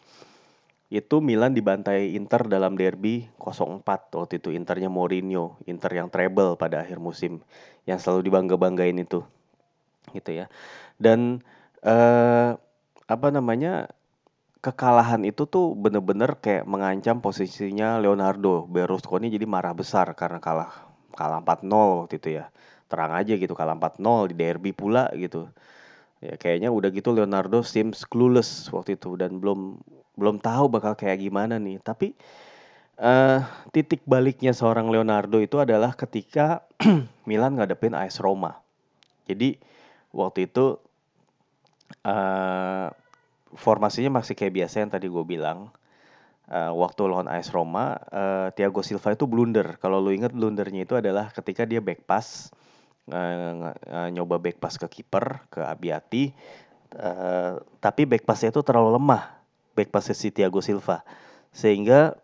itu 0.92 1.24
Milan 1.24 1.56
dibantai 1.56 2.20
Inter 2.20 2.52
dalam 2.52 2.76
derby 2.76 3.24
0-4 3.40 3.84
waktu 4.12 4.44
itu 4.44 4.52
Internya 4.52 4.92
Mourinho, 4.92 5.56
Inter 5.64 5.96
yang 5.96 6.12
treble 6.12 6.60
pada 6.60 6.84
akhir 6.84 7.00
musim 7.00 7.40
yang 7.88 7.96
selalu 7.96 8.28
dibangga-banggain 8.28 9.00
itu 9.00 9.24
gitu 10.12 10.32
ya. 10.36 10.52
Dan 11.00 11.40
uh, 11.88 12.60
apa 13.08 13.28
namanya 13.32 13.88
kekalahan 14.62 15.26
itu 15.26 15.50
tuh 15.50 15.74
bener-bener 15.74 16.38
kayak 16.38 16.70
mengancam 16.70 17.18
posisinya 17.18 17.98
Leonardo 17.98 18.70
Berlusconi 18.70 19.34
jadi 19.34 19.50
marah 19.50 19.74
besar 19.74 20.14
karena 20.14 20.38
kalah 20.38 20.70
kalah 21.18 21.42
4-0 21.42 22.06
waktu 22.06 22.16
itu 22.22 22.30
ya. 22.38 22.46
Terang 22.86 23.12
aja 23.18 23.34
gitu 23.34 23.58
kalah 23.58 23.74
4-0 23.74 24.30
di 24.32 24.36
derby 24.38 24.72
pula 24.72 25.10
gitu. 25.18 25.50
Ya 26.22 26.38
kayaknya 26.38 26.70
udah 26.70 26.94
gitu 26.94 27.10
Leonardo 27.10 27.66
seems 27.66 28.06
clueless 28.06 28.70
waktu 28.70 28.94
itu 28.94 29.18
dan 29.18 29.42
belum 29.42 29.82
belum 30.14 30.38
tahu 30.38 30.70
bakal 30.70 30.94
kayak 30.94 31.26
gimana 31.26 31.58
nih. 31.58 31.82
Tapi 31.82 32.14
uh, 33.02 33.42
titik 33.74 34.06
baliknya 34.06 34.54
seorang 34.54 34.94
Leonardo 34.94 35.42
itu 35.42 35.58
adalah 35.58 35.98
ketika 35.98 36.62
Milan 37.30 37.58
ngadepin 37.58 37.98
AS 37.98 38.22
Roma. 38.22 38.62
Jadi 39.26 39.58
waktu 40.14 40.46
itu 40.46 40.78
uh, 42.06 42.88
formasinya 43.56 44.22
masih 44.22 44.36
kayak 44.36 44.54
biasa 44.64 44.84
yang 44.84 44.92
tadi 44.92 45.08
gue 45.08 45.26
bilang. 45.26 45.72
Uh, 46.52 46.76
waktu 46.76 47.08
lawan 47.08 47.32
AS 47.32 47.48
Roma, 47.56 47.96
uh, 48.12 48.52
Thiago 48.52 48.84
Silva 48.84 49.16
itu 49.16 49.24
blunder. 49.24 49.80
Kalau 49.80 50.04
lu 50.04 50.12
inget 50.12 50.36
blundernya 50.36 50.84
itu 50.84 51.00
adalah 51.00 51.32
ketika 51.32 51.64
dia 51.64 51.80
back 51.80 52.04
pass, 52.04 52.52
uh, 53.08 53.72
nyoba 54.12 54.36
back 54.36 54.60
pass 54.60 54.76
ke 54.76 54.84
kiper, 54.92 55.48
ke 55.48 55.64
Abiati, 55.64 56.36
uh, 57.00 57.56
tapi 57.80 58.04
back 58.04 58.28
passnya 58.28 58.52
itu 58.52 58.60
terlalu 58.68 59.00
lemah, 59.00 59.32
back 59.80 59.96
pass 59.96 60.12
si 60.12 60.28
Thiago 60.28 60.60
Silva, 60.60 61.08
sehingga 61.56 62.20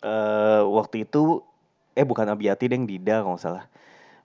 uh, 0.00 0.64
waktu 0.64 1.04
itu, 1.04 1.44
eh 1.92 2.08
bukan 2.08 2.24
Abiati 2.24 2.72
deh 2.72 2.80
Dida 2.88 3.20
kalau 3.20 3.36
nggak 3.36 3.44
salah. 3.44 3.64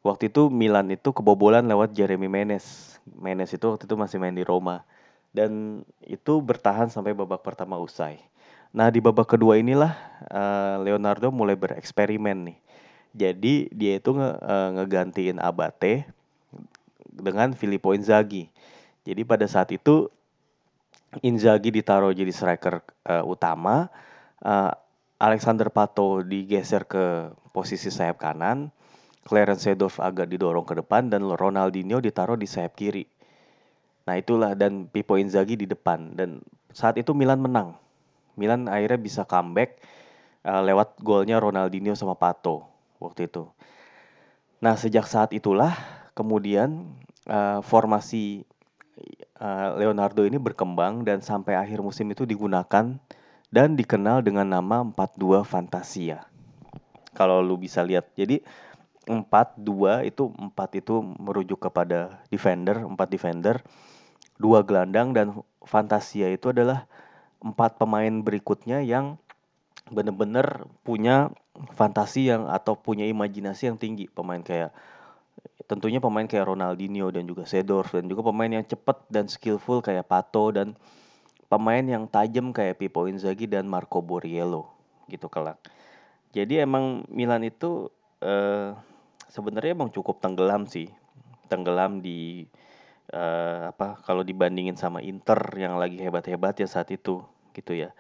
Waktu 0.08 0.32
itu 0.32 0.48
Milan 0.48 0.88
itu 0.88 1.12
kebobolan 1.12 1.68
lewat 1.68 1.92
Jeremy 1.92 2.32
Menes. 2.32 2.96
Menes 3.20 3.52
itu 3.52 3.68
waktu 3.68 3.92
itu 3.92 3.96
masih 4.00 4.24
main 4.24 4.32
di 4.32 4.48
Roma 4.48 4.88
dan 5.34 5.82
itu 6.06 6.40
bertahan 6.40 6.88
sampai 6.94 7.18
babak 7.18 7.42
pertama 7.42 7.82
usai. 7.82 8.22
Nah 8.74 8.90
di 8.94 9.02
babak 9.02 9.34
kedua 9.34 9.58
inilah 9.58 9.94
uh, 10.30 10.82
Leonardo 10.86 11.34
mulai 11.34 11.58
bereksperimen 11.58 12.54
nih. 12.54 12.58
Jadi 13.14 13.54
dia 13.70 14.02
itu 14.02 14.14
nge, 14.14 14.30
uh, 14.42 14.70
ngegantiin 14.78 15.38
Abate 15.38 16.10
dengan 17.06 17.54
Filippo 17.54 17.94
Inzaghi. 17.94 18.50
Jadi 19.06 19.22
pada 19.22 19.46
saat 19.46 19.70
itu 19.70 20.10
Inzaghi 21.22 21.70
ditaruh 21.70 22.10
jadi 22.10 22.34
striker 22.34 22.82
uh, 23.06 23.22
utama, 23.22 23.94
uh, 24.42 24.74
Alexander 25.22 25.70
Pato 25.70 26.26
digeser 26.26 26.90
ke 26.90 27.30
posisi 27.54 27.94
sayap 27.94 28.18
kanan, 28.18 28.74
Clarence 29.22 29.70
Seedorf 29.70 30.02
agak 30.02 30.26
didorong 30.34 30.66
ke 30.66 30.74
depan 30.74 31.14
dan 31.14 31.22
Ronaldinho 31.22 32.02
ditaruh 32.02 32.34
di 32.34 32.50
sayap 32.50 32.74
kiri. 32.74 33.06
Nah 34.04 34.20
itulah 34.20 34.52
dan 34.54 34.92
Pippo 34.92 35.16
Inzaghi 35.16 35.56
di 35.56 35.68
depan 35.68 36.16
dan 36.20 36.44
saat 36.76 37.00
itu 37.00 37.16
Milan 37.16 37.40
menang. 37.40 37.80
Milan 38.36 38.68
akhirnya 38.68 39.00
bisa 39.00 39.22
comeback 39.24 39.80
uh, 40.44 40.60
lewat 40.66 41.00
golnya 41.00 41.40
Ronaldinho 41.40 41.96
sama 41.96 42.18
Pato 42.20 42.68
waktu 43.00 43.32
itu. 43.32 43.48
Nah 44.60 44.76
sejak 44.76 45.08
saat 45.08 45.32
itulah 45.32 45.76
kemudian 46.18 47.00
uh, 47.32 47.64
formasi 47.64 48.44
uh, 49.40 49.80
Leonardo 49.80 50.28
ini 50.28 50.36
berkembang 50.36 51.08
dan 51.08 51.24
sampai 51.24 51.56
akhir 51.56 51.80
musim 51.80 52.12
itu 52.12 52.28
digunakan 52.28 53.00
dan 53.54 53.70
dikenal 53.78 54.26
dengan 54.26 54.50
nama 54.50 54.82
4-2 54.82 55.46
Fantasia. 55.46 56.26
Kalau 57.14 57.46
lu 57.46 57.62
bisa 57.62 57.86
lihat. 57.86 58.10
Jadi 58.18 58.42
4-2 59.06 60.10
itu 60.10 60.34
4 60.34 60.82
itu 60.82 60.96
merujuk 61.22 61.60
kepada 61.62 62.24
defender, 62.34 62.82
4 62.82 62.98
defender 63.06 63.62
dua 64.38 64.66
gelandang 64.66 65.14
dan 65.14 65.28
Fantasia 65.64 66.28
itu 66.28 66.52
adalah 66.52 66.86
empat 67.44 67.80
pemain 67.80 68.12
berikutnya 68.24 68.84
yang 68.84 69.20
benar-benar 69.92 70.68
punya 70.88 71.32
fantasi 71.76 72.32
yang 72.32 72.48
atau 72.48 72.74
punya 72.80 73.04
imajinasi 73.06 73.70
yang 73.70 73.78
tinggi 73.78 74.08
pemain 74.08 74.40
kayak 74.40 74.72
tentunya 75.68 76.00
pemain 76.00 76.28
kayak 76.28 76.50
Ronaldinho 76.50 77.12
dan 77.12 77.28
juga 77.28 77.44
Sedorf 77.48 77.92
dan 77.96 78.08
juga 78.08 78.24
pemain 78.24 78.50
yang 78.52 78.66
cepat 78.66 79.06
dan 79.12 79.28
skillful 79.28 79.84
kayak 79.84 80.08
Pato 80.08 80.52
dan 80.56 80.76
pemain 81.48 81.84
yang 81.84 82.10
tajam 82.10 82.50
kayak 82.52 82.80
Pippo 82.80 83.06
Inzaghi 83.06 83.46
dan 83.46 83.70
Marco 83.70 84.02
Borriello 84.02 84.72
gitu 85.08 85.28
kelak. 85.28 85.60
Jadi 86.34 86.64
emang 86.64 87.06
Milan 87.12 87.46
itu 87.46 87.92
eh, 88.24 88.74
sebenarnya 89.30 89.78
emang 89.78 89.94
cukup 89.94 90.18
tenggelam 90.18 90.66
sih, 90.66 90.90
tenggelam 91.52 92.02
di 92.02 92.50
uh, 93.12 93.74
apa 93.74 94.00
kalau 94.08 94.24
dibandingin 94.24 94.80
sama 94.80 95.04
Inter 95.04 95.40
yang 95.60 95.76
lagi 95.76 96.00
hebat-hebat 96.00 96.56
ya 96.62 96.68
saat 96.70 96.88
itu 96.94 97.26
gitu 97.52 97.76
ya. 97.76 97.92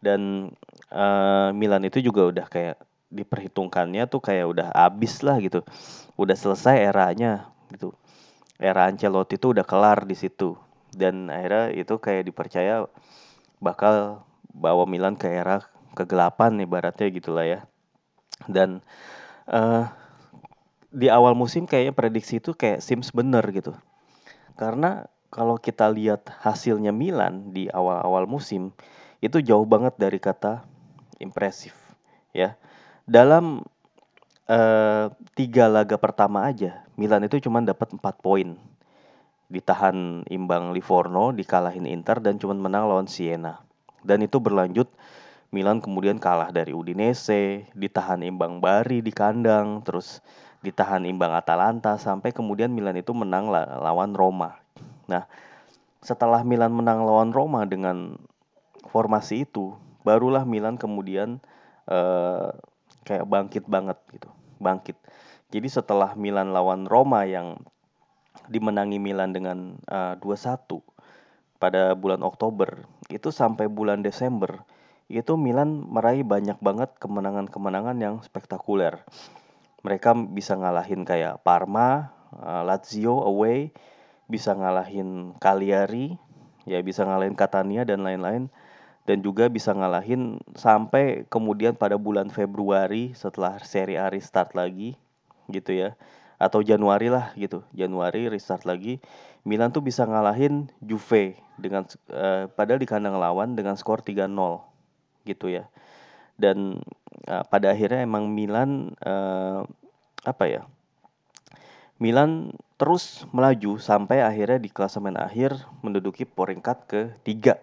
Dan 0.00 0.52
uh, 0.92 1.50
Milan 1.52 1.84
itu 1.84 2.00
juga 2.00 2.28
udah 2.28 2.46
kayak 2.48 2.76
diperhitungkannya 3.10 4.08
tuh 4.10 4.20
kayak 4.22 4.46
udah 4.48 4.68
abis 4.72 5.20
lah 5.20 5.36
gitu. 5.42 5.60
Udah 6.16 6.36
selesai 6.38 6.80
eranya 6.90 7.50
gitu. 7.72 7.92
Era 8.56 8.88
Ancelotti 8.88 9.36
itu 9.36 9.52
udah 9.52 9.66
kelar 9.66 10.08
di 10.08 10.16
situ. 10.16 10.56
Dan 10.96 11.28
akhirnya 11.28 11.76
itu 11.76 11.94
kayak 12.00 12.32
dipercaya 12.32 12.88
bakal 13.60 14.24
bawa 14.56 14.88
Milan 14.88 15.16
ke 15.20 15.28
era 15.28 15.60
kegelapan 15.92 16.56
nih 16.60 16.68
baratnya 16.68 17.06
gitulah 17.12 17.44
ya. 17.44 17.60
Dan 18.48 18.80
uh, 19.48 19.88
di 20.92 21.12
awal 21.12 21.36
musim 21.36 21.68
kayaknya 21.68 21.92
prediksi 21.92 22.40
itu 22.40 22.56
kayak 22.56 22.80
Sims 22.80 23.12
bener 23.12 23.44
gitu. 23.52 23.76
Karena 24.56 25.04
kalau 25.28 25.60
kita 25.60 25.86
lihat 25.92 26.32
hasilnya 26.40 26.90
Milan 26.90 27.52
di 27.52 27.68
awal-awal 27.68 28.24
musim 28.24 28.72
itu 29.20 29.40
jauh 29.44 29.68
banget 29.68 29.96
dari 30.00 30.16
kata 30.16 30.64
impresif 31.20 31.76
ya. 32.32 32.56
Dalam 33.04 33.62
uh, 34.48 35.06
tiga 35.36 35.70
laga 35.70 36.00
pertama 36.00 36.48
aja 36.48 36.86
Milan 36.96 37.28
itu 37.28 37.36
cuma 37.44 37.60
dapat 37.60 37.92
4 37.92 38.00
poin. 38.24 38.56
Ditahan 39.46 40.26
imbang 40.26 40.74
Livorno, 40.74 41.30
dikalahin 41.30 41.86
Inter 41.86 42.18
dan 42.18 42.40
cuma 42.40 42.56
menang 42.56 42.90
lawan 42.90 43.06
Siena. 43.06 43.62
Dan 44.02 44.24
itu 44.26 44.42
berlanjut 44.42 44.90
Milan 45.54 45.78
kemudian 45.78 46.18
kalah 46.18 46.50
dari 46.50 46.74
Udinese, 46.74 47.70
ditahan 47.70 48.26
imbang 48.26 48.58
Bari 48.58 48.98
di 49.04 49.14
kandang, 49.14 49.86
terus 49.86 50.18
ditahan 50.60 51.04
imbang 51.04 51.32
Atalanta 51.32 51.96
sampai 52.00 52.32
kemudian 52.32 52.72
Milan 52.72 52.96
itu 52.96 53.12
menang 53.12 53.48
lawan 53.52 54.12
Roma. 54.16 54.60
Nah, 55.06 55.28
setelah 56.00 56.42
Milan 56.42 56.72
menang 56.74 57.04
lawan 57.04 57.30
Roma 57.30 57.64
dengan 57.64 58.20
formasi 58.88 59.48
itu, 59.48 59.76
barulah 60.06 60.46
Milan 60.46 60.78
kemudian 60.78 61.42
uh, 61.90 62.54
kayak 63.06 63.26
bangkit 63.26 63.64
banget 63.66 63.98
gitu, 64.14 64.28
bangkit. 64.58 64.96
Jadi 65.50 65.68
setelah 65.70 66.14
Milan 66.18 66.50
lawan 66.50 66.90
Roma 66.90 67.22
yang 67.22 67.62
dimenangi 68.50 68.98
Milan 68.98 69.30
dengan 69.30 69.78
eh, 69.86 70.14
2-1 70.18 70.82
pada 71.62 71.94
bulan 71.94 72.20
Oktober, 72.26 72.82
itu 73.10 73.30
sampai 73.30 73.70
bulan 73.70 74.02
Desember 74.02 74.66
itu 75.06 75.38
Milan 75.38 75.86
meraih 75.86 76.26
banyak 76.26 76.58
banget 76.58 76.90
kemenangan-kemenangan 76.98 77.96
yang 78.02 78.14
spektakuler. 78.26 79.06
Mereka 79.86 80.18
bisa 80.34 80.58
ngalahin 80.58 81.06
kayak 81.06 81.46
Parma, 81.46 82.10
uh, 82.34 82.66
Lazio 82.66 83.22
away, 83.22 83.70
bisa 84.26 84.50
ngalahin 84.58 85.38
Cagliari, 85.38 86.18
ya 86.66 86.82
bisa 86.82 87.06
ngalahin 87.06 87.38
Catania 87.38 87.86
dan 87.86 88.02
lain-lain 88.02 88.50
dan 89.06 89.22
juga 89.22 89.46
bisa 89.46 89.70
ngalahin 89.70 90.42
sampai 90.58 91.30
kemudian 91.30 91.78
pada 91.78 91.94
bulan 91.94 92.26
Februari 92.26 93.14
setelah 93.14 93.62
Serie 93.62 94.02
A 94.02 94.10
restart 94.10 94.58
lagi 94.58 94.98
gitu 95.46 95.70
ya. 95.70 95.94
Atau 96.42 96.60
Januari 96.66 97.06
lah 97.08 97.30
gitu. 97.38 97.62
Januari 97.70 98.26
restart 98.26 98.66
lagi 98.66 98.98
Milan 99.46 99.70
tuh 99.70 99.86
bisa 99.86 100.02
ngalahin 100.02 100.66
Juve 100.82 101.38
dengan 101.54 101.86
uh, 102.10 102.50
padahal 102.50 102.82
di 102.82 102.88
kandang 102.90 103.14
lawan 103.14 103.54
dengan 103.54 103.78
skor 103.78 104.02
3-0 104.02 104.34
gitu 105.22 105.46
ya 105.54 105.70
dan 106.36 106.80
uh, 107.28 107.44
pada 107.48 107.72
akhirnya 107.72 108.04
emang 108.04 108.28
Milan 108.32 108.92
uh, 109.04 109.64
apa 110.24 110.44
ya 110.48 110.62
Milan 111.96 112.52
terus 112.76 113.24
melaju 113.32 113.80
sampai 113.80 114.20
akhirnya 114.20 114.60
di 114.60 114.68
klasemen 114.68 115.16
akhir 115.16 115.56
menduduki 115.80 116.28
peringkat 116.28 116.78
ketiga 116.88 117.56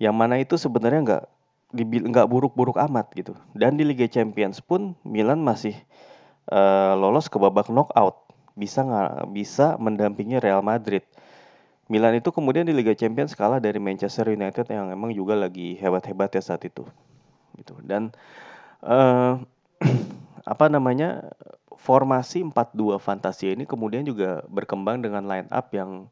yang 0.00 0.16
mana 0.16 0.40
itu 0.40 0.56
sebenarnya 0.56 1.00
nggak 1.04 1.24
nggak 2.08 2.28
buruk-buruk 2.28 2.80
amat 2.88 3.12
gitu 3.12 3.36
dan 3.52 3.76
di 3.76 3.84
Liga 3.84 4.08
Champions 4.08 4.64
pun 4.64 4.96
Milan 5.04 5.44
masih 5.44 5.76
uh, 6.48 6.96
lolos 6.96 7.28
ke 7.28 7.36
babak 7.36 7.68
knockout 7.68 8.26
bisa 8.56 8.80
nggak 8.82 9.36
bisa 9.36 9.76
mendampingi 9.76 10.40
Real 10.40 10.64
Madrid. 10.64 11.04
Milan 11.86 12.18
itu 12.18 12.34
kemudian 12.34 12.66
di 12.66 12.74
Liga 12.74 12.96
Champions 12.98 13.36
kalah 13.38 13.62
dari 13.62 13.78
Manchester 13.78 14.32
United 14.32 14.66
yang 14.66 14.90
emang 14.90 15.14
juga 15.14 15.38
lagi 15.38 15.78
hebat-hebat 15.78 16.34
ya 16.34 16.42
saat 16.42 16.66
itu. 16.66 16.82
Gitu. 17.56 17.74
Dan 17.82 18.12
uh, 18.84 19.40
apa 20.52 20.66
namanya? 20.68 21.32
formasi 21.76 22.42
4-2 22.42 22.98
Fantasia 22.98 23.54
ini 23.54 23.62
kemudian 23.62 24.02
juga 24.02 24.42
berkembang 24.50 25.06
dengan 25.06 25.22
line 25.28 25.46
up 25.54 25.70
yang 25.70 26.10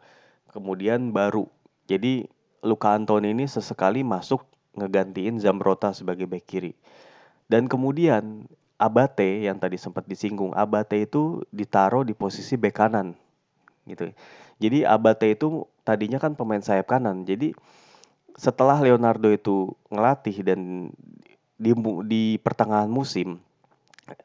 kemudian 0.54 1.10
baru. 1.10 1.50
Jadi 1.90 2.30
Luka 2.62 2.94
Antoni 2.94 3.34
ini 3.34 3.50
sesekali 3.50 4.06
masuk 4.06 4.46
ngegantiin 4.78 5.42
Zambrota 5.42 5.90
sebagai 5.90 6.30
back 6.30 6.46
kiri. 6.46 6.72
Dan 7.50 7.66
kemudian 7.66 8.46
Abate 8.78 9.46
yang 9.46 9.58
tadi 9.58 9.78
sempat 9.78 10.06
disinggung, 10.06 10.54
Abate 10.54 11.06
itu 11.06 11.42
ditaruh 11.50 12.06
di 12.06 12.14
posisi 12.14 12.54
bek 12.54 12.74
kanan. 12.74 13.18
Gitu. 13.84 14.14
Jadi 14.62 14.86
Abate 14.86 15.34
itu 15.34 15.66
tadinya 15.82 16.22
kan 16.22 16.38
pemain 16.38 16.62
sayap 16.62 16.86
kanan. 16.86 17.26
Jadi 17.26 17.54
setelah 18.34 18.78
Leonardo 18.82 19.30
itu 19.30 19.74
ngelatih 19.90 20.36
dan 20.42 20.90
di, 21.58 21.72
di 22.06 22.22
pertengahan 22.42 22.90
musim 22.90 23.38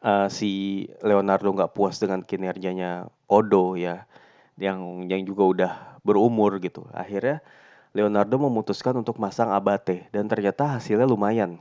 uh, 0.04 0.28
si 0.28 0.86
Leonardo 1.06 1.52
nggak 1.54 1.74
puas 1.74 2.02
dengan 2.02 2.24
kinerjanya 2.26 3.08
Odo 3.30 3.78
ya 3.78 4.10
yang 4.60 5.08
yang 5.08 5.24
juga 5.24 5.44
udah 5.46 5.74
berumur 6.04 6.60
gitu. 6.60 6.84
Akhirnya 6.92 7.40
Leonardo 7.96 8.38
memutuskan 8.38 8.98
untuk 9.00 9.18
masang 9.18 9.50
Abate 9.50 10.06
dan 10.12 10.28
ternyata 10.28 10.78
hasilnya 10.78 11.08
lumayan. 11.08 11.58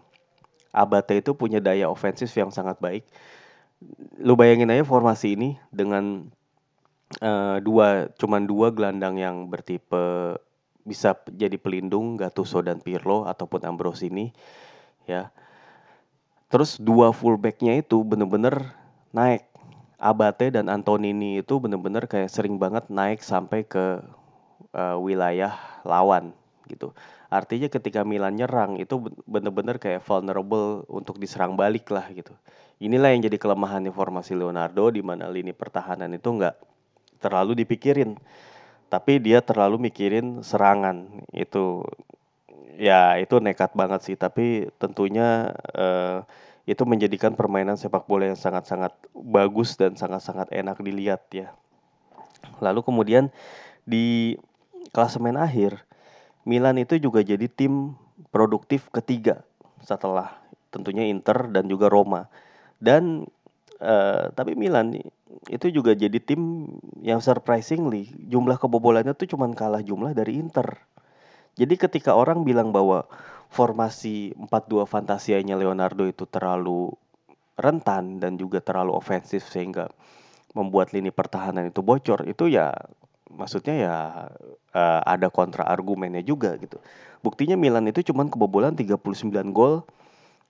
Abate 0.74 1.20
itu 1.24 1.32
punya 1.32 1.62
daya 1.62 1.88
ofensif 1.88 2.28
yang 2.36 2.52
sangat 2.52 2.76
baik. 2.82 3.06
Lu 4.18 4.34
bayangin 4.34 4.74
aja 4.74 4.82
formasi 4.82 5.38
ini 5.38 5.54
dengan 5.70 6.26
uh, 7.22 7.56
dua 7.62 8.10
cuman 8.18 8.44
dua 8.44 8.74
gelandang 8.74 9.16
yang 9.16 9.46
bertipe 9.46 10.36
bisa 10.82 11.14
jadi 11.30 11.60
pelindung 11.60 12.16
Gattuso 12.16 12.64
dan 12.64 12.80
Pirlo 12.82 13.24
ataupun 13.28 13.62
Ambrosini 13.64 14.34
ya. 15.06 15.30
Terus 16.48 16.80
dua 16.80 17.12
fullbacknya 17.12 17.80
itu 17.80 18.00
bener-bener 18.04 18.72
naik. 19.12 19.44
Abate 19.98 20.54
dan 20.54 20.70
Antonini 20.70 21.42
itu 21.42 21.58
bener-bener 21.58 22.06
kayak 22.06 22.30
sering 22.30 22.54
banget 22.54 22.86
naik 22.86 23.18
sampai 23.18 23.66
ke 23.66 23.98
uh, 24.70 24.96
wilayah 24.96 25.58
lawan 25.82 26.30
gitu. 26.70 26.94
Artinya 27.28 27.66
ketika 27.66 28.06
Milan 28.06 28.38
nyerang 28.38 28.78
itu 28.78 29.10
bener-bener 29.26 29.76
kayak 29.76 30.00
vulnerable 30.06 30.86
untuk 30.86 31.18
diserang 31.18 31.58
balik 31.58 31.90
lah 31.90 32.06
gitu. 32.14 32.30
Inilah 32.78 33.10
yang 33.10 33.26
jadi 33.26 33.36
kelemahan 33.42 33.84
formasi 33.90 34.38
Leonardo 34.38 34.86
di 34.94 35.02
mana 35.02 35.26
lini 35.26 35.50
pertahanan 35.50 36.14
itu 36.14 36.30
nggak 36.30 36.56
terlalu 37.18 37.58
dipikirin. 37.58 38.14
Tapi 38.88 39.18
dia 39.20 39.42
terlalu 39.42 39.90
mikirin 39.90 40.40
serangan. 40.46 41.26
Itu 41.34 41.84
ya 42.78 43.18
itu 43.18 43.42
nekat 43.42 43.74
banget 43.74 44.00
sih, 44.06 44.14
tapi 44.14 44.70
tentunya 44.78 45.50
uh, 45.74 46.22
itu 46.68 46.86
menjadikan 46.86 47.34
permainan 47.34 47.74
sepak 47.74 48.06
bola 48.06 48.30
yang 48.30 48.38
sangat-sangat 48.38 48.94
bagus 49.12 49.74
dan 49.74 49.98
sangat-sangat 49.98 50.54
enak 50.54 50.78
dilihat 50.78 51.26
ya. 51.34 51.50
Lalu 52.62 52.86
kemudian 52.86 53.34
di 53.82 54.38
klasemen 54.94 55.34
akhir 55.34 55.82
Milan 56.46 56.78
itu 56.80 56.96
juga 57.02 57.20
jadi 57.20 57.44
tim 57.50 57.98
produktif 58.30 58.88
ketiga 58.94 59.44
setelah 59.82 60.38
tentunya 60.72 61.08
Inter 61.08 61.50
dan 61.50 61.66
juga 61.66 61.90
Roma. 61.90 62.30
Dan 62.78 63.26
uh, 63.82 64.30
tapi 64.32 64.54
Milan 64.54 64.94
itu 65.48 65.66
juga 65.72 65.96
jadi 65.96 66.16
tim 66.20 66.72
yang 67.00 67.20
surprisingly 67.24 68.12
jumlah 68.28 68.60
kebobolannya 68.60 69.12
tuh 69.16 69.28
cuma 69.28 69.48
kalah 69.52 69.82
jumlah 69.82 70.12
dari 70.12 70.40
Inter. 70.40 70.78
Jadi 71.58 71.74
ketika 71.74 72.14
orang 72.14 72.46
bilang 72.46 72.70
bahwa 72.70 73.10
formasi 73.50 74.32
4-2 74.38 74.86
fantasianya 74.86 75.58
Leonardo 75.58 76.06
itu 76.06 76.22
terlalu 76.30 76.94
rentan 77.58 78.22
dan 78.22 78.38
juga 78.38 78.62
terlalu 78.62 78.94
ofensif 78.94 79.50
sehingga 79.50 79.90
membuat 80.54 80.94
lini 80.94 81.10
pertahanan 81.10 81.66
itu 81.68 81.82
bocor, 81.82 82.24
itu 82.30 82.46
ya 82.46 82.70
maksudnya 83.28 83.74
ya 83.74 83.96
uh, 84.72 85.00
ada 85.04 85.28
kontra 85.28 85.66
argumennya 85.66 86.22
juga 86.22 86.54
gitu. 86.56 86.78
Buktinya 87.20 87.58
Milan 87.58 87.90
itu 87.90 88.06
cuma 88.06 88.24
kebobolan 88.30 88.78
39 88.78 89.02
gol 89.50 89.82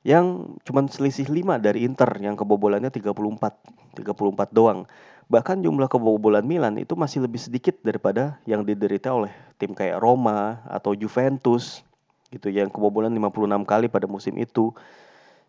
yang 0.07 0.55
cuma 0.63 0.85
selisih 0.87 1.27
5 1.27 1.59
dari 1.59 1.83
Inter 1.89 2.09
yang 2.23 2.39
kebobolannya 2.39 2.93
34 2.93 3.99
34 3.99 4.55
doang. 4.55 4.87
Bahkan 5.29 5.65
jumlah 5.65 5.89
kebobolan 5.91 6.47
Milan 6.47 6.79
itu 6.79 6.95
masih 6.95 7.25
lebih 7.25 7.41
sedikit 7.43 7.77
daripada 7.83 8.39
yang 8.49 8.63
diderita 8.63 9.13
oleh 9.13 9.33
tim 9.59 9.75
kayak 9.75 9.99
Roma 9.99 10.63
atau 10.71 10.95
Juventus 10.95 11.83
gitu 12.31 12.49
yang 12.49 12.71
kebobolan 12.71 13.13
56 13.13 13.67
kali 13.67 13.87
pada 13.91 14.07
musim 14.07 14.39
itu 14.39 14.73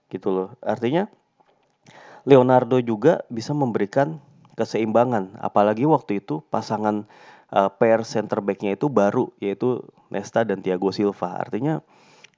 gitu 0.10 0.28
loh. 0.34 0.50
Artinya 0.66 1.06
Leonardo 2.26 2.82
juga 2.84 3.24
bisa 3.30 3.54
memberikan 3.54 4.20
keseimbangan. 4.58 5.40
Apalagi 5.40 5.88
waktu 5.88 6.20
itu 6.20 6.44
pasangan 6.52 7.08
uh, 7.54 7.70
pair 7.72 8.04
center 8.04 8.44
backnya 8.44 8.76
itu 8.76 8.92
baru 8.92 9.32
yaitu 9.40 9.86
Nesta 10.12 10.44
dan 10.44 10.60
Thiago 10.60 10.92
Silva. 10.92 11.40
Artinya 11.40 11.80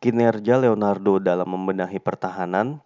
kinerja 0.04 0.62
Leonardo 0.62 1.18
dalam 1.18 1.50
membenahi 1.50 1.98
pertahanan, 2.02 2.82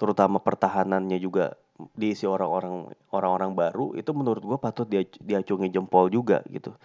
terutama 0.00 0.40
pertahanannya 0.40 1.18
juga 1.20 1.54
diisi 1.96 2.28
orang-orang 2.28 2.92
orang-orang 3.08 3.52
baru 3.56 3.86
itu 3.96 4.12
menurut 4.12 4.42
gue 4.44 4.58
patut 4.60 4.84
dia 4.84 5.00
diacungi 5.00 5.72
jempol 5.72 6.12
juga 6.12 6.44
gitu 6.52 6.76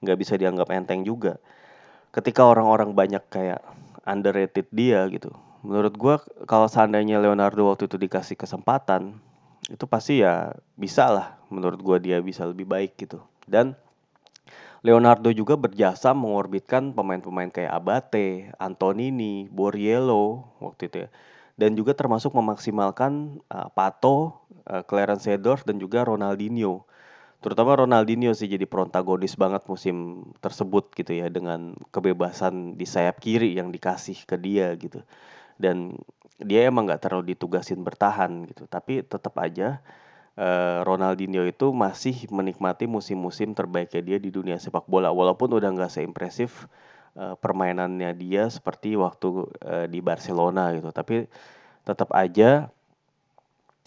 nggak 0.00 0.18
bisa 0.18 0.34
dianggap 0.36 0.68
enteng 0.72 1.04
juga 1.04 1.36
ketika 2.10 2.42
orang-orang 2.44 2.92
banyak 2.92 3.22
kayak 3.30 3.62
underrated 4.04 4.66
dia 4.72 5.06
gitu 5.12 5.30
menurut 5.60 5.94
gue 5.94 6.14
kalau 6.48 6.66
seandainya 6.66 7.20
Leonardo 7.20 7.68
waktu 7.68 7.86
itu 7.86 8.00
dikasih 8.00 8.34
kesempatan 8.34 9.16
itu 9.68 9.84
pasti 9.84 10.24
ya 10.24 10.56
bisa 10.74 11.12
lah 11.12 11.28
menurut 11.52 11.78
gue 11.78 11.96
dia 12.10 12.16
bisa 12.24 12.48
lebih 12.48 12.64
baik 12.64 12.96
gitu 12.96 13.20
dan 13.44 13.76
Leonardo 14.80 15.28
juga 15.36 15.60
berjasa 15.60 16.16
mengorbitkan 16.16 16.96
pemain-pemain 16.96 17.52
kayak 17.52 17.68
Abate, 17.68 18.48
Antonini, 18.56 19.44
Borriello 19.52 20.48
waktu 20.56 20.88
itu 20.88 20.96
ya. 21.04 21.08
dan 21.60 21.76
juga 21.76 21.92
termasuk 21.92 22.32
memaksimalkan 22.32 23.44
uh, 23.52 23.68
Pato, 23.76 24.40
uh, 24.64 24.80
Clarence 24.88 25.28
Seedorf 25.28 25.68
dan 25.68 25.76
juga 25.76 26.08
Ronaldinho. 26.08 26.88
Terutama 27.40 27.72
Ronaldinho 27.72 28.36
sih 28.36 28.52
jadi 28.52 28.68
protagonis 28.68 29.32
banget 29.32 29.64
musim 29.64 30.28
tersebut 30.44 30.92
gitu 30.92 31.16
ya 31.16 31.32
dengan 31.32 31.72
kebebasan 31.88 32.76
di 32.76 32.84
sayap 32.84 33.16
kiri 33.16 33.56
yang 33.56 33.72
dikasih 33.72 34.28
ke 34.28 34.36
dia 34.36 34.76
gitu. 34.76 35.00
Dan 35.56 35.96
dia 36.36 36.68
emang 36.68 36.84
nggak 36.88 37.00
terlalu 37.00 37.32
ditugasin 37.32 37.80
bertahan 37.80 38.48
gitu, 38.48 38.64
tapi 38.68 39.04
tetap 39.04 39.36
aja 39.40 39.80
uh, 40.36 40.80
Ronaldinho 40.84 41.44
itu 41.48 41.72
masih 41.72 42.28
menikmati 42.32 42.84
musim-musim 42.88 43.52
terbaiknya 43.56 44.00
dia 44.04 44.18
di 44.20 44.28
dunia 44.32 44.56
sepak 44.60 44.84
bola. 44.88 45.08
Walaupun 45.12 45.52
udah 45.56 45.68
nggak 45.72 45.92
seimpresif 45.96 46.68
uh, 47.16 47.36
permainannya 47.40 48.12
dia 48.16 48.48
seperti 48.52 48.96
waktu 48.96 49.48
uh, 49.64 49.86
di 49.88 50.00
Barcelona 50.04 50.76
gitu. 50.76 50.92
Tapi 50.92 51.24
tetap 51.84 52.12
aja 52.12 52.68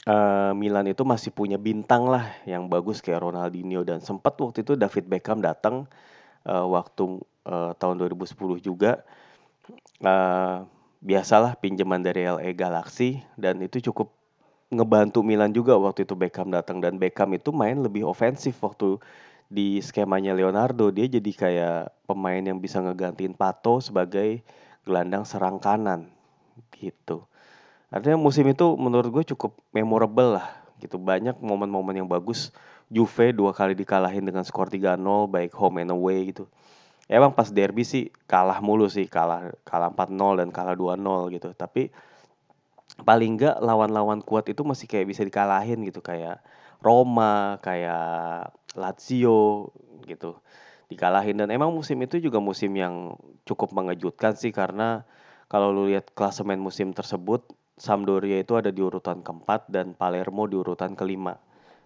uh, 0.07 0.51
Milan 0.57 0.89
itu 0.89 1.03
masih 1.05 1.31
punya 1.31 1.55
bintang 1.55 2.07
lah 2.09 2.33
yang 2.43 2.67
bagus 2.67 2.99
kayak 2.99 3.23
Ronaldinho. 3.23 3.85
Dan 3.87 4.03
sempat 4.03 4.35
waktu 4.39 4.65
itu 4.65 4.73
David 4.75 5.05
Beckham 5.07 5.39
datang 5.39 5.87
uh, 6.47 6.65
waktu 6.67 7.21
uh, 7.47 7.71
tahun 7.77 7.95
2010 8.01 8.59
juga. 8.59 9.03
Uh, 10.03 10.67
biasalah 11.03 11.59
pinjaman 11.59 12.03
dari 12.03 12.27
LA 12.27 12.51
Galaxy. 12.55 13.23
Dan 13.39 13.63
itu 13.63 13.79
cukup 13.91 14.11
ngebantu 14.73 15.21
Milan 15.21 15.53
juga 15.53 15.77
waktu 15.77 16.03
itu 16.03 16.17
Beckham 16.17 16.51
datang. 16.51 16.83
Dan 16.83 16.99
Beckham 16.99 17.31
itu 17.35 17.53
main 17.55 17.79
lebih 17.79 18.03
ofensif 18.07 18.59
waktu 18.63 18.99
di 19.47 19.79
skemanya 19.79 20.33
Leonardo. 20.33 20.89
Dia 20.89 21.07
jadi 21.07 21.31
kayak 21.31 22.09
pemain 22.09 22.41
yang 22.41 22.57
bisa 22.57 22.81
ngegantiin 22.81 23.37
Pato 23.37 23.79
sebagai 23.79 24.41
gelandang 24.83 25.23
serang 25.23 25.61
kanan 25.61 26.11
gitu. 26.75 27.23
Artinya 27.93 28.17
musim 28.17 28.49
itu 28.49 28.73
menurut 28.73 29.13
gue 29.13 29.23
cukup 29.37 29.53
memorable 29.69 30.41
lah 30.41 30.65
gitu. 30.81 30.97
Banyak 30.97 31.37
momen-momen 31.37 32.01
yang 32.01 32.09
bagus. 32.09 32.49
Juve 32.89 33.37
dua 33.37 33.53
kali 33.53 33.77
dikalahin 33.77 34.25
dengan 34.25 34.41
skor 34.41 34.73
3-0 34.73 34.97
baik 35.29 35.53
home 35.53 35.85
and 35.85 35.93
away 35.93 36.33
gitu. 36.33 36.49
Emang 37.05 37.37
pas 37.37 37.53
derby 37.53 37.85
sih 37.85 38.09
kalah 38.25 38.57
mulu 38.65 38.89
sih, 38.89 39.05
kalah 39.05 39.53
kalah 39.61 39.93
4-0 39.93 40.41
dan 40.41 40.49
kalah 40.49 40.73
2-0 40.73 41.29
gitu. 41.37 41.53
Tapi 41.53 41.93
paling 43.05 43.37
enggak 43.37 43.61
lawan-lawan 43.61 44.25
kuat 44.25 44.49
itu 44.49 44.65
masih 44.65 44.89
kayak 44.89 45.13
bisa 45.13 45.21
dikalahin 45.21 45.85
gitu. 45.85 46.01
Kayak 46.01 46.41
Roma, 46.81 47.61
kayak 47.61 48.49
Lazio 48.73 49.69
gitu. 50.09 50.41
Dikalahin. 50.89 51.45
Dan 51.45 51.53
emang 51.53 51.69
musim 51.69 52.01
itu 52.01 52.17
juga 52.17 52.41
musim 52.41 52.73
yang 52.73 53.13
cukup 53.45 53.69
mengejutkan 53.69 54.33
sih 54.33 54.49
karena 54.49 55.05
kalau 55.45 55.69
lu 55.69 55.93
lihat 55.93 56.09
klasemen 56.17 56.57
musim 56.57 56.89
tersebut 56.89 57.45
Sampdoria 57.83 58.39
itu 58.39 58.55
ada 58.55 58.71
di 58.71 58.79
urutan 58.79 59.19
keempat 59.19 59.67
dan 59.67 59.91
Palermo 59.91 60.47
di 60.47 60.55
urutan 60.55 60.95
kelima. 60.95 61.35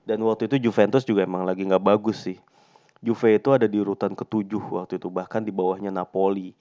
Dan 0.06 0.22
waktu 0.22 0.46
itu 0.46 0.70
Juventus 0.70 1.02
juga 1.02 1.26
emang 1.26 1.42
lagi 1.42 1.66
nggak 1.66 1.82
bagus 1.82 2.22
sih. 2.22 2.38
Juve 3.02 3.42
itu 3.42 3.50
ada 3.50 3.66
di 3.66 3.82
urutan 3.82 4.14
ketujuh 4.14 4.62
waktu 4.78 5.02
itu 5.02 5.10
bahkan 5.10 5.42
di 5.42 5.50
bawahnya 5.50 5.90
Napoli 5.90 6.54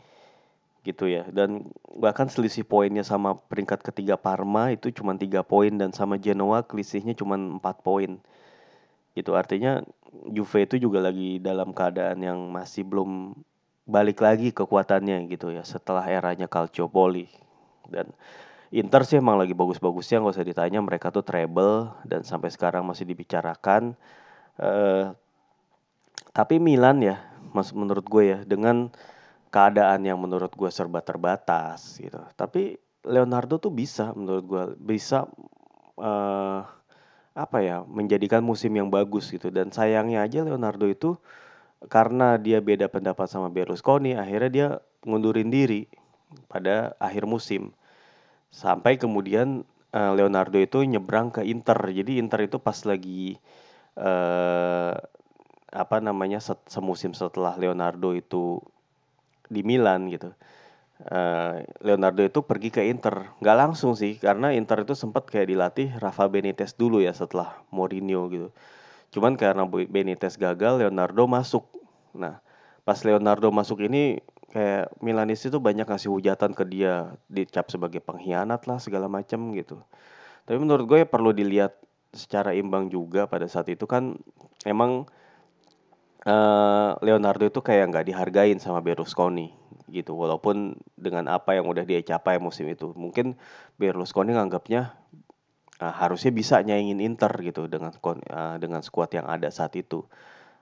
gitu 0.85 1.11
ya 1.11 1.27
dan 1.35 1.67
bahkan 1.99 2.31
selisih 2.31 2.63
poinnya 2.63 3.03
sama 3.03 3.35
peringkat 3.35 3.83
ketiga 3.83 4.15
Parma 4.15 4.71
itu 4.71 4.95
cuma 4.95 5.19
tiga 5.19 5.43
poin 5.43 5.75
dan 5.75 5.91
sama 5.91 6.15
Genoa 6.15 6.63
selisihnya 6.63 7.19
cuma 7.19 7.35
empat 7.35 7.83
poin 7.83 8.23
itu 9.19 9.33
artinya 9.35 9.83
Juve 10.31 10.69
itu 10.69 10.79
juga 10.79 11.03
lagi 11.03 11.43
dalam 11.43 11.75
keadaan 11.75 12.23
yang 12.23 12.39
masih 12.55 12.87
belum 12.87 13.35
balik 13.89 14.23
lagi 14.23 14.55
kekuatannya 14.55 15.27
gitu 15.27 15.51
ya 15.51 15.67
setelah 15.67 16.07
eranya 16.07 16.47
Calciopoli 16.47 17.27
dan 17.91 18.15
Inter 18.75 19.07
sih 19.07 19.23
emang 19.23 19.39
lagi 19.39 19.55
bagus-bagusnya 19.55 20.19
nggak 20.23 20.35
usah 20.35 20.47
ditanya. 20.47 20.81
Mereka 20.83 21.15
tuh 21.15 21.23
treble 21.23 21.95
dan 22.03 22.27
sampai 22.27 22.51
sekarang 22.51 22.83
masih 22.83 23.07
dibicarakan. 23.07 23.95
Uh, 24.59 25.15
tapi 26.35 26.59
Milan 26.59 27.01
ya, 27.05 27.23
mas 27.55 27.71
menurut 27.71 28.05
gue 28.05 28.25
ya 28.37 28.39
dengan 28.43 28.91
keadaan 29.55 30.03
yang 30.05 30.19
menurut 30.19 30.51
gue 30.53 30.71
serba 30.73 31.01
terbatas 31.01 31.97
gitu. 32.03 32.19
Tapi 32.35 32.77
Leonardo 33.07 33.63
tuh 33.63 33.71
bisa 33.71 34.11
menurut 34.13 34.45
gue 34.45 34.65
bisa 34.83 35.31
uh, 35.97 36.61
apa 37.37 37.59
ya 37.61 37.85
menjadikan 37.87 38.43
musim 38.43 38.75
yang 38.75 38.91
bagus 38.91 39.31
gitu. 39.31 39.49
Dan 39.55 39.71
sayangnya 39.71 40.27
aja 40.27 40.43
Leonardo 40.43 40.91
itu 40.91 41.15
karena 41.87 42.41
dia 42.41 42.59
beda 42.59 42.89
pendapat 42.91 43.29
sama 43.31 43.53
Berlusconi 43.53 44.17
akhirnya 44.17 44.51
dia 44.51 44.69
ngundurin 45.05 45.53
diri 45.53 45.87
pada 46.51 46.97
akhir 46.99 47.29
musim 47.29 47.71
sampai 48.57 48.97
kemudian 48.97 49.69
uh, 49.93 50.13
Leonardo 50.17 50.57
itu 50.57 50.81
nyebrang 50.89 51.29
ke 51.29 51.45
Inter 51.45 51.77
jadi 51.93 52.17
Inter 52.17 52.49
itu 52.49 52.57
pas 52.57 52.81
lagi 52.89 53.37
uh, 54.01 54.97
apa 55.77 55.97
namanya 56.01 56.41
set, 56.41 56.57
semusim 56.65 57.13
setelah 57.13 57.53
Leonardo 57.61 58.17
itu 58.17 58.65
di 59.53 59.61
Milan 59.61 60.09
gitu. 60.09 60.33
Uh, 60.97 61.61
Leonardo 61.85 62.25
itu 62.25 62.41
pergi 62.41 62.73
ke 62.73 62.81
Inter, 62.89 63.29
nggak 63.45 63.57
langsung 63.61 63.93
sih, 63.93 64.17
karena 64.17 64.57
Inter 64.57 64.89
itu 64.89 64.97
sempat 64.97 65.29
kayak 65.29 65.53
dilatih 65.53 65.93
Rafa 66.01 66.25
Benitez 66.25 66.73
dulu 66.73 67.05
ya 67.05 67.13
setelah 67.13 67.61
Mourinho 67.69 68.33
gitu. 68.33 68.49
Cuman 69.13 69.37
karena 69.37 69.69
Benitez 69.69 70.41
gagal, 70.41 70.81
Leonardo 70.81 71.29
masuk. 71.29 71.69
Nah, 72.17 72.41
pas 72.89 72.97
Leonardo 73.05 73.53
masuk 73.53 73.85
ini 73.85 74.25
kayak 74.51 74.95
Milanis 75.03 75.43
itu 75.47 75.59
banyak 75.59 75.87
ngasih 75.87 76.11
hujatan 76.11 76.55
ke 76.55 76.65
dia, 76.67 77.15
dicap 77.27 77.71
sebagai 77.71 77.99
pengkhianat 78.03 78.67
lah 78.71 78.79
segala 78.79 79.11
macam 79.11 79.55
gitu. 79.55 79.83
Tapi 80.47 80.59
menurut 80.63 80.87
gue 80.87 80.99
ya 81.03 81.09
perlu 81.09 81.35
dilihat 81.35 81.75
secara 82.15 82.55
imbang 82.57 82.89
juga 82.89 83.29
pada 83.29 83.45
saat 83.51 83.69
itu 83.69 83.85
kan 83.85 84.17
emang 84.65 85.05
uh, 86.27 86.91
Leonardo 87.05 87.47
itu 87.47 87.61
kayak 87.61 87.93
nggak 87.93 88.07
dihargain 88.09 88.59
sama 88.59 88.81
Berlusconi 88.81 89.53
gitu 89.87 90.19
walaupun 90.19 90.75
dengan 90.99 91.31
apa 91.31 91.55
yang 91.55 91.71
udah 91.71 91.87
dia 91.87 92.03
capai 92.03 92.43
musim 92.43 92.67
itu 92.67 92.91
mungkin 92.99 93.39
Berlusconi 93.79 94.35
nganggapnya 94.35 94.99
uh, 95.79 95.95
harusnya 95.95 96.35
bisa 96.35 96.59
nyaingin 96.65 96.99
Inter 96.99 97.31
gitu 97.45 97.71
dengan 97.71 97.95
uh, 97.95 98.57
dengan 98.59 98.81
skuad 98.83 99.15
yang 99.15 99.31
ada 99.31 99.47
saat 99.53 99.79
itu 99.79 100.03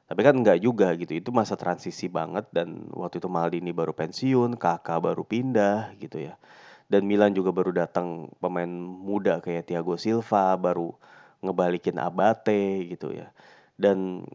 tapi 0.05 0.21
kan 0.21 0.37
nggak 0.37 0.61
juga 0.61 0.93
gitu 1.01 1.17
itu 1.17 1.31
masa 1.33 1.57
transisi 1.57 2.13
banget 2.13 2.45
dan 2.53 2.89
waktu 2.93 3.25
itu 3.25 3.29
Maldini 3.33 3.73
baru 3.73 3.97
pensiun 3.97 4.61
Kakak 4.61 5.01
baru 5.01 5.25
pindah 5.25 5.97
gitu 5.97 6.21
ya. 6.21 6.37
Dan 6.85 7.09
Milan 7.09 7.33
juga 7.33 7.49
baru 7.51 7.73
datang 7.73 8.29
pemain 8.39 8.69
muda 8.69 9.41
kayak 9.41 9.65
Thiago 9.73 9.97
Silva 9.97 10.53
baru 10.61 10.93
ngebalikin 11.41 11.97
Abate 11.97 12.85
gitu 12.93 13.17
ya. 13.17 13.33
Dan 13.81 14.29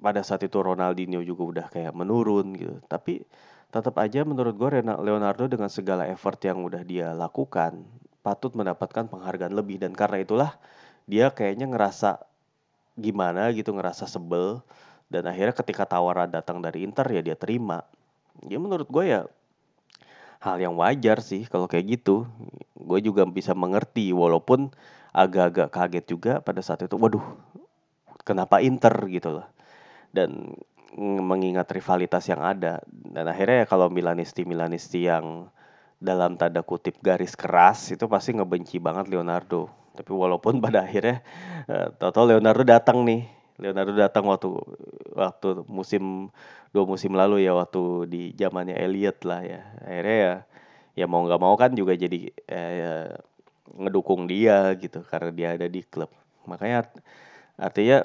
pada 0.00 0.20
saat 0.20 0.44
itu 0.44 0.60
Ronaldinho 0.60 1.24
juga 1.24 1.42
udah 1.44 1.66
kayak 1.72 1.96
menurun 1.96 2.52
gitu. 2.56 2.76
Tapi 2.84 3.24
tetap 3.72 3.96
aja 3.96 4.20
menurut 4.28 4.52
gue 4.56 4.68
Leonardo 4.84 5.48
dengan 5.48 5.72
segala 5.72 6.04
effort 6.08 6.36
yang 6.44 6.60
udah 6.60 6.84
dia 6.84 7.16
lakukan 7.16 7.80
patut 8.20 8.52
mendapatkan 8.52 9.08
penghargaan 9.08 9.56
lebih. 9.56 9.80
Dan 9.80 9.96
karena 9.96 10.20
itulah 10.20 10.50
dia 11.08 11.32
kayaknya 11.32 11.72
ngerasa 11.72 12.20
gimana 13.00 13.48
gitu 13.56 13.72
ngerasa 13.72 14.04
sebel 14.04 14.60
dan 15.10 15.26
akhirnya 15.26 15.52
ketika 15.52 15.84
tawaran 15.84 16.30
datang 16.30 16.62
dari 16.62 16.86
Inter 16.86 17.04
ya 17.10 17.20
dia 17.20 17.36
terima. 17.36 17.82
Ya 18.46 18.56
menurut 18.56 18.86
gue 18.86 19.04
ya 19.04 19.26
hal 20.40 20.56
yang 20.62 20.78
wajar 20.78 21.20
sih 21.20 21.44
kalau 21.50 21.66
kayak 21.66 22.00
gitu. 22.00 22.24
Gue 22.78 23.02
juga 23.02 23.26
bisa 23.26 23.52
mengerti 23.52 24.14
walaupun 24.14 24.70
agak-agak 25.10 25.68
kaget 25.74 26.04
juga 26.06 26.32
pada 26.40 26.62
saat 26.62 26.86
itu. 26.86 26.94
Waduh, 26.94 27.22
kenapa 28.22 28.62
Inter 28.62 28.94
gitu 29.10 29.42
loh 29.42 29.46
dan 30.10 30.54
mengingat 30.98 31.70
rivalitas 31.70 32.26
yang 32.26 32.42
ada 32.42 32.82
dan 32.90 33.30
akhirnya 33.30 33.62
ya 33.62 33.66
kalau 33.70 33.86
Milanisti 33.86 34.42
Milanisti 34.42 35.06
yang 35.06 35.46
dalam 36.02 36.34
tanda 36.34 36.66
kutip 36.66 36.98
garis 36.98 37.38
keras 37.38 37.94
itu 37.94 38.10
pasti 38.10 38.34
ngebenci 38.34 38.82
banget 38.82 39.06
Leonardo 39.06 39.70
tapi 39.94 40.10
walaupun 40.10 40.58
pada 40.64 40.82
akhirnya 40.82 41.22
uh, 41.70 41.94
total 41.94 42.34
Leonardo 42.34 42.66
datang 42.66 43.06
nih 43.06 43.22
Leonardo 43.60 43.92
datang 43.92 44.24
waktu 44.26 44.48
waktu 45.12 45.68
musim 45.68 46.32
dua 46.72 46.84
musim 46.88 47.12
lalu 47.12 47.44
ya 47.44 47.52
waktu 47.52 48.08
di 48.08 48.22
zamannya 48.34 48.74
Elliot 48.74 49.22
lah 49.28 49.40
ya. 49.44 49.60
Akhirnya 49.84 50.16
ya 50.16 50.34
ya 50.98 51.06
mau 51.06 51.22
nggak 51.22 51.40
mau 51.40 51.54
kan 51.54 51.70
juga 51.76 51.94
jadi 51.94 52.32
eh, 52.48 53.12
ngedukung 53.78 54.26
dia 54.26 54.74
gitu 54.80 55.04
karena 55.06 55.30
dia 55.30 55.48
ada 55.54 55.66
di 55.70 55.84
klub. 55.84 56.10
Makanya 56.48 56.90
artinya 57.60 58.02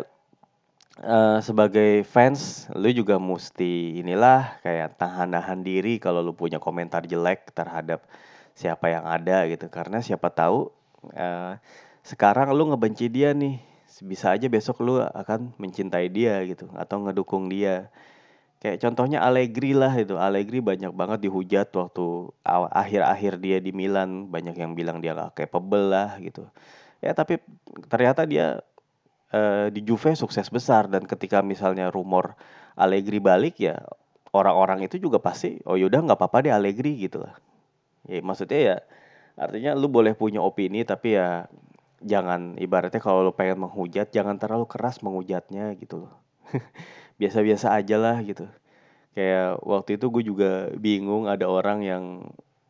uh, 1.02 1.39
sebagai 1.41 2.04
fans 2.06 2.70
lu 2.76 2.91
juga 2.91 3.18
mesti 3.18 4.00
inilah 4.04 4.62
kayak 4.62 5.00
tahan-tahan 5.00 5.63
diri 5.65 5.98
kalau 5.98 6.22
lu 6.22 6.36
punya 6.36 6.62
komentar 6.62 7.08
jelek 7.08 7.52
terhadap 7.56 8.06
siapa 8.54 8.91
yang 8.91 9.06
ada 9.08 9.48
gitu. 9.50 9.68
Karena 9.72 10.00
siapa 10.04 10.30
tahu 10.30 10.70
uh, 11.15 11.58
sekarang 12.06 12.54
lu 12.54 12.70
ngebenci 12.70 13.10
dia 13.10 13.34
nih 13.34 13.58
bisa 14.03 14.36
aja 14.36 14.47
besok 14.51 14.84
lu 14.84 14.99
akan 14.99 15.55
mencintai 15.55 16.12
dia 16.12 16.43
gitu 16.43 16.67
atau 16.75 17.05
ngedukung 17.05 17.47
dia. 17.47 17.88
Kayak 18.60 18.81
contohnya 18.81 19.21
Allegri 19.21 19.77
lah 19.77 19.93
itu. 19.93 20.17
Allegri 20.17 20.60
banyak 20.60 20.89
banget 20.91 21.29
dihujat 21.29 21.69
waktu 21.75 22.05
akhir-akhir 22.73 23.38
dia 23.39 23.58
di 23.62 23.69
Milan. 23.71 24.27
Banyak 24.27 24.58
yang 24.58 24.73
bilang 24.73 24.99
dia 24.99 25.13
gak 25.13 25.38
capable 25.38 25.93
lah 25.93 26.17
gitu. 26.19 26.49
Ya 26.99 27.13
tapi 27.13 27.38
ternyata 27.88 28.25
dia 28.25 28.65
uh, 29.29 29.69
di 29.69 29.86
Juve 29.86 30.17
sukses 30.17 30.49
besar. 30.49 30.89
Dan 30.89 31.05
ketika 31.05 31.45
misalnya 31.45 31.93
rumor 31.93 32.34
Allegri 32.73 33.21
balik 33.21 33.62
ya 33.62 33.79
orang-orang 34.36 34.84
itu 34.84 34.99
juga 34.99 35.21
pasti 35.23 35.63
oh 35.63 35.79
yaudah 35.79 36.03
nggak 36.03 36.19
apa-apa 36.19 36.49
deh 36.49 36.53
Allegri 36.55 36.99
gitu 37.05 37.23
lah. 37.23 37.38
Ya 38.10 38.19
maksudnya 38.19 38.60
ya 38.60 38.77
artinya 39.36 39.71
lu 39.75 39.91
boleh 39.91 40.15
punya 40.15 40.39
opini 40.39 40.84
tapi 40.88 41.19
ya 41.19 41.47
jangan 42.06 42.56
ibaratnya 42.62 43.02
kalau 43.02 43.26
lu 43.26 43.34
pengen 43.34 43.65
menghujat 43.65 44.13
jangan 44.13 44.38
terlalu 44.38 44.70
keras 44.70 45.02
menghujatnya 45.02 45.74
gitu 45.82 46.06
loh 46.06 46.13
biasa-biasa 47.20 47.74
aja 47.74 47.98
lah 47.98 48.22
gitu 48.22 48.46
kayak 49.18 49.60
waktu 49.65 49.98
itu 49.98 50.06
gue 50.13 50.24
juga 50.24 50.52
bingung 50.78 51.26
ada 51.26 51.50
orang 51.50 51.82
yang 51.82 52.04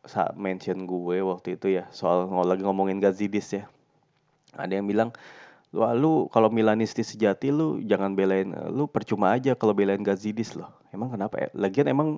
saat 0.06 0.38
mention 0.38 0.88
gue 0.88 1.20
waktu 1.20 1.60
itu 1.60 1.76
ya 1.76 1.84
soal 1.92 2.30
lagi 2.46 2.62
ngomongin 2.64 3.02
Gazidis 3.02 3.52
ya 3.52 3.64
ada 4.56 4.72
yang 4.72 4.88
bilang 4.88 5.12
Wah 5.76 5.92
lu 5.92 6.30
kalau 6.32 6.48
Milanisti 6.48 7.04
sejati 7.04 7.52
lu 7.52 7.82
jangan 7.84 8.16
belain 8.16 8.48
lu 8.72 8.88
percuma 8.88 9.36
aja 9.36 9.52
kalau 9.52 9.76
belain 9.76 10.00
Gazidis 10.00 10.56
loh. 10.56 10.72
Emang 10.88 11.12
kenapa 11.12 11.36
ya? 11.36 11.48
Lagian 11.52 11.90
emang 11.92 12.08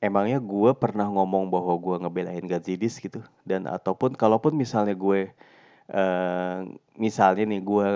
emangnya 0.00 0.40
gue 0.40 0.70
pernah 0.74 1.06
ngomong 1.10 1.52
bahwa 1.52 1.74
gue 1.76 1.96
ngebelain 2.06 2.44
Gazidis 2.48 2.96
gitu 2.96 3.20
dan 3.44 3.68
ataupun 3.68 4.14
kalaupun 4.16 4.56
misalnya 4.56 4.96
gue 4.96 5.30
uh, 5.92 6.66
misalnya 6.96 7.44
nih 7.46 7.62
gue 7.62 7.88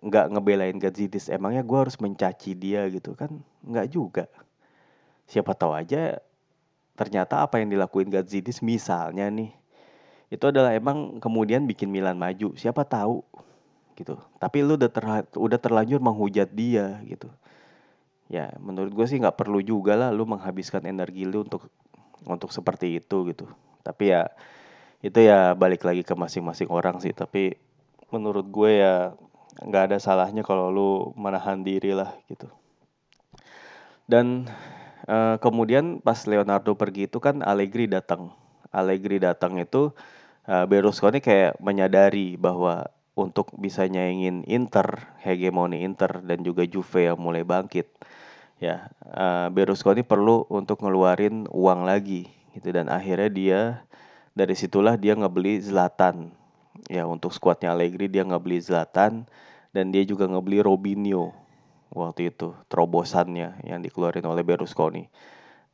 nggak 0.00 0.26
ngebelain 0.32 0.76
Gazidis 0.80 1.28
emangnya 1.28 1.62
gue 1.62 1.78
harus 1.78 1.96
mencaci 2.00 2.56
dia 2.56 2.88
gitu 2.90 3.14
kan? 3.14 3.30
Nggak 3.64 3.86
juga. 3.92 4.24
Siapa 5.30 5.54
tahu 5.54 5.76
aja 5.76 6.18
ternyata 6.98 7.40
apa 7.40 7.62
yang 7.62 7.72
dilakuin 7.72 8.12
Gazidis 8.12 8.60
misalnya 8.60 9.30
nih 9.32 9.54
itu 10.30 10.44
adalah 10.46 10.70
emang 10.76 11.18
kemudian 11.18 11.66
bikin 11.66 11.90
Milan 11.90 12.16
maju. 12.18 12.54
Siapa 12.54 12.86
tahu 12.86 13.22
gitu. 13.98 14.16
Tapi 14.40 14.62
lu 14.64 14.78
udah 14.78 14.90
ter 14.90 15.04
udah 15.36 15.58
terlanjur 15.60 16.00
menghujat 16.00 16.48
dia 16.50 17.02
gitu. 17.04 17.28
Ya 18.30 18.54
menurut 18.62 18.94
gue 18.94 19.06
sih 19.10 19.18
nggak 19.18 19.36
perlu 19.36 19.60
juga 19.60 19.98
lah 19.98 20.10
lu 20.14 20.24
menghabiskan 20.24 20.86
energi 20.86 21.26
lu 21.26 21.44
untuk 21.44 21.68
untuk 22.24 22.50
seperti 22.54 23.02
itu 23.02 23.26
gitu. 23.28 23.50
Tapi 23.82 24.14
ya 24.14 24.30
itu 25.00 25.18
ya 25.20 25.56
balik 25.56 25.84
lagi 25.84 26.04
ke 26.04 26.12
masing-masing 26.12 26.68
orang 26.68 27.00
sih 27.00 27.16
tapi 27.16 27.56
menurut 28.12 28.46
gue 28.52 28.84
ya 28.84 29.16
nggak 29.60 29.92
ada 29.92 29.98
salahnya 30.00 30.40
kalau 30.46 30.72
lu 30.72 30.90
menahan 31.18 31.60
diri 31.60 31.92
lah 31.92 32.16
gitu. 32.30 32.48
Dan 34.10 34.50
uh, 35.06 35.36
kemudian 35.38 36.02
pas 36.02 36.18
Leonardo 36.26 36.74
pergi 36.74 37.06
itu 37.06 37.22
kan 37.22 37.44
Allegri 37.44 37.86
datang. 37.86 38.34
Allegri 38.74 39.22
datang 39.22 39.58
itu 39.58 39.94
uh, 40.50 40.64
Berlusconi 40.66 41.22
kayak 41.22 41.58
menyadari 41.62 42.34
bahwa 42.34 42.88
untuk 43.14 43.52
bisa 43.58 43.84
nyaingin 43.84 44.46
Inter 44.48 45.12
hegemoni 45.20 45.84
Inter 45.84 46.22
dan 46.24 46.40
juga 46.40 46.64
Juve 46.64 47.10
yang 47.10 47.20
mulai 47.20 47.44
bangkit 47.44 47.90
ya 48.62 48.88
uh, 49.12 49.52
Berlusconi 49.52 50.02
perlu 50.06 50.46
untuk 50.48 50.82
ngeluarin 50.82 51.46
uang 51.50 51.86
lagi 51.86 52.26
gitu. 52.56 52.74
Dan 52.74 52.88
akhirnya 52.90 53.30
dia 53.30 53.60
dari 54.34 54.54
situlah 54.54 54.94
dia 54.96 55.14
ngebeli 55.18 55.60
Zlatan. 55.60 56.32
Ya 56.86 57.04
untuk 57.04 57.34
skuadnya 57.34 57.74
Allegri 57.74 58.06
dia 58.06 58.22
ngebeli 58.24 58.62
Zlatan 58.62 59.26
dan 59.74 59.84
dia 59.90 60.06
juga 60.06 60.26
ngebeli 60.30 60.62
Robinho 60.62 61.34
waktu 61.90 62.30
itu 62.30 62.54
terobosannya 62.70 63.66
yang 63.66 63.82
dikeluarin 63.82 64.24
oleh 64.26 64.46
Berlusconi. 64.46 65.10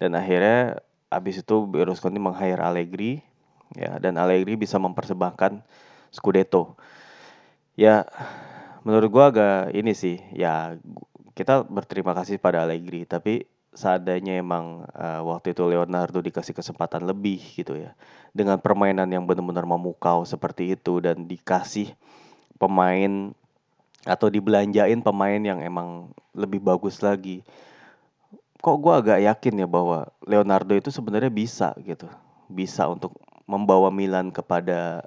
Dan 0.01 0.17
akhirnya 0.17 0.81
abis 1.13 1.45
itu 1.45 1.57
Berlusconi 1.69 2.17
meng-hire 2.17 2.61
Allegri 2.65 3.21
ya 3.77 4.01
dan 4.01 4.17
Allegri 4.17 4.57
bisa 4.57 4.81
mempersembahkan 4.81 5.61
Scudetto. 6.11 6.77
Ya 7.77 8.09
menurut 8.83 9.09
gua 9.13 9.25
agak 9.29 9.77
ini 9.77 9.93
sih 9.93 10.17
ya 10.33 10.81
kita 11.37 11.69
berterima 11.69 12.17
kasih 12.17 12.41
pada 12.41 12.65
Allegri 12.65 13.05
tapi 13.05 13.45
seadanya 13.77 14.41
emang 14.41 14.89
uh, 14.97 15.21
waktu 15.23 15.53
itu 15.53 15.63
Leonardo 15.69 16.25
dikasih 16.25 16.57
kesempatan 16.57 17.05
lebih 17.05 17.39
gitu 17.55 17.77
ya 17.77 17.93
dengan 18.33 18.57
permainan 18.57 19.07
yang 19.09 19.29
benar-benar 19.29 19.69
memukau 19.69 20.25
seperti 20.25 20.73
itu 20.73 21.05
dan 21.05 21.29
dikasih 21.29 21.93
pemain 22.57 23.37
atau 24.09 24.33
dibelanjain 24.33 25.03
pemain 25.05 25.41
yang 25.43 25.61
emang 25.61 26.09
lebih 26.33 26.63
bagus 26.63 27.05
lagi. 27.05 27.45
Kok 28.63 28.77
gue 28.81 28.95
agak 28.97 29.19
yakin 29.21 29.63
ya 29.63 29.69
bahwa 29.69 30.09
Leonardo 30.25 30.73
itu 30.73 30.89
sebenarnya 30.89 31.29
bisa 31.29 31.77
gitu, 31.85 32.09
bisa 32.49 32.89
untuk 32.89 33.13
membawa 33.45 33.93
Milan 33.93 34.33
kepada 34.33 35.07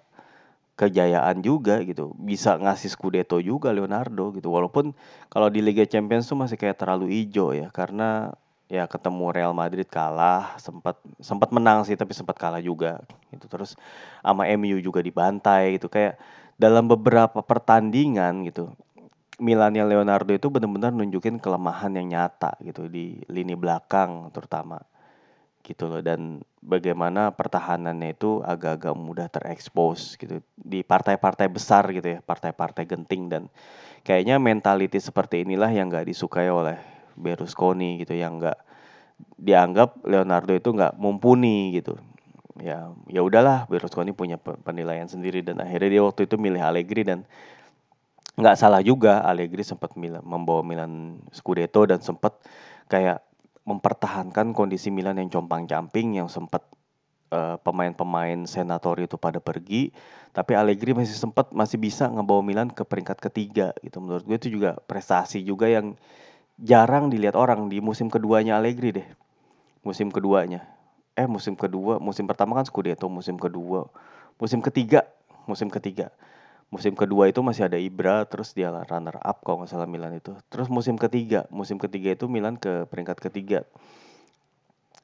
kejayaan 0.79 1.43
juga 1.43 1.83
gitu, 1.83 2.15
bisa 2.15 2.55
ngasih 2.55 2.87
Scudetto 2.87 3.35
juga 3.43 3.75
Leonardo 3.75 4.31
gitu. 4.31 4.47
Walaupun 4.47 4.95
kalau 5.27 5.51
di 5.51 5.59
Liga 5.59 5.83
Champions 5.83 6.31
tuh 6.31 6.39
masih 6.39 6.55
kayak 6.55 6.79
terlalu 6.79 7.11
hijau 7.11 7.51
ya, 7.51 7.67
karena 7.67 8.31
ya 8.69 8.85
ketemu 8.85 9.25
Real 9.33 9.53
Madrid 9.57 9.89
kalah, 9.89 10.55
sempat 10.61 10.95
sempat 11.19 11.49
menang 11.49 11.83
sih 11.83 11.97
tapi 11.97 12.13
sempat 12.13 12.37
kalah 12.37 12.61
juga 12.61 13.01
gitu. 13.33 13.45
Terus 13.49 13.75
sama 14.21 14.45
MU 14.47 14.77
juga 14.79 15.01
dibantai 15.01 15.75
gitu. 15.81 15.89
Kayak 15.91 16.21
dalam 16.55 16.85
beberapa 16.85 17.41
pertandingan 17.41 18.45
gitu 18.47 18.71
Milannya 19.39 19.87
Leonardo 19.87 20.35
itu 20.35 20.51
benar-benar 20.51 20.91
nunjukin 20.91 21.39
kelemahan 21.39 21.95
yang 21.95 22.11
nyata 22.11 22.59
gitu 22.59 22.91
di 22.91 23.23
lini 23.31 23.55
belakang 23.55 24.35
terutama 24.35 24.83
gitu 25.63 25.87
loh. 25.87 26.03
Dan 26.03 26.43
bagaimana 26.59 27.31
pertahanannya 27.31 28.19
itu 28.19 28.43
agak-agak 28.43 28.99
mudah 28.99 29.31
terekspos 29.31 30.19
gitu 30.19 30.43
di 30.59 30.83
partai-partai 30.83 31.47
besar 31.47 31.87
gitu 31.95 32.07
ya 32.09 32.19
partai-partai 32.19 32.83
genting. 32.83 33.31
Dan 33.31 33.43
kayaknya 34.03 34.43
mentality 34.43 34.99
seperti 34.99 35.47
inilah 35.47 35.71
yang 35.71 35.87
gak 35.87 36.11
disukai 36.11 36.51
oleh 36.51 36.98
Berlusconi 37.19 37.99
gitu 37.99 38.15
yang 38.15 38.39
gak 38.39 38.57
dianggap 39.35 39.99
Leonardo 40.07 40.55
itu 40.55 40.71
nggak 40.71 40.95
mumpuni 40.95 41.75
gitu. 41.75 41.99
Ya 42.59 42.91
ya 43.11 43.21
udahlah 43.23 43.67
Berlusconi 43.67 44.15
punya 44.15 44.39
penilaian 44.39 45.07
sendiri 45.07 45.43
dan 45.43 45.59
akhirnya 45.59 45.99
dia 45.99 46.03
waktu 46.03 46.27
itu 46.27 46.35
milih 46.39 46.59
Allegri 46.63 47.03
dan 47.03 47.27
nggak 48.39 48.55
salah 48.55 48.79
juga 48.79 49.19
Allegri 49.27 49.67
sempat 49.67 49.95
membawa 49.99 50.63
Milan 50.63 51.19
Scudetto 51.35 51.83
dan 51.83 51.99
sempat 51.99 52.39
kayak 52.87 53.19
mempertahankan 53.67 54.55
kondisi 54.55 54.89
Milan 54.89 55.19
yang 55.19 55.27
compang-camping 55.27 56.23
yang 56.23 56.31
sempat 56.31 56.63
uh, 57.35 57.59
pemain-pemain 57.61 58.47
senatori 58.47 59.05
itu 59.05 59.19
pada 59.19 59.43
pergi 59.43 59.91
tapi 60.31 60.55
Allegri 60.55 60.95
masih 60.95 61.17
sempat 61.19 61.51
masih 61.51 61.75
bisa 61.81 62.07
ngebawa 62.07 62.39
Milan 62.45 62.69
ke 62.69 62.85
peringkat 62.85 63.17
ketiga 63.19 63.73
gitu. 63.81 63.97
Menurut 63.99 64.23
gue 64.23 64.37
itu 64.37 64.49
juga 64.53 64.77
prestasi 64.85 65.41
juga 65.43 65.67
yang 65.67 65.97
jarang 66.59 67.07
dilihat 67.07 67.39
orang 67.39 67.71
di 67.71 67.79
musim 67.79 68.11
keduanya 68.11 68.59
Allegri 68.59 68.91
deh. 68.91 69.07
Musim 69.83 70.11
keduanya. 70.11 70.67
Eh 71.15 71.27
musim 71.27 71.55
kedua 71.55 71.99
musim 71.99 72.27
pertama 72.27 72.55
kan 72.55 72.67
Scudetto 72.67 73.07
musim 73.11 73.35
kedua 73.35 73.87
musim 74.39 74.59
ketiga 74.63 75.07
musim 75.47 75.71
ketiga. 75.71 76.11
Musim 76.69 76.93
kedua 76.93 77.25
itu 77.25 77.41
masih 77.41 77.65
ada 77.65 77.81
Ibra 77.81 78.29
terus 78.29 78.53
dia 78.53 78.69
runner 78.69 79.17
up 79.25 79.41
kalau 79.41 79.65
nggak 79.65 79.73
salah 79.73 79.89
Milan 79.89 80.13
itu. 80.13 80.37
Terus 80.53 80.69
musim 80.69 80.99
ketiga 80.99 81.47
musim 81.49 81.81
ketiga 81.81 82.13
itu 82.13 82.29
Milan 82.29 82.59
ke 82.59 82.85
peringkat 82.91 83.17
ketiga. 83.17 83.65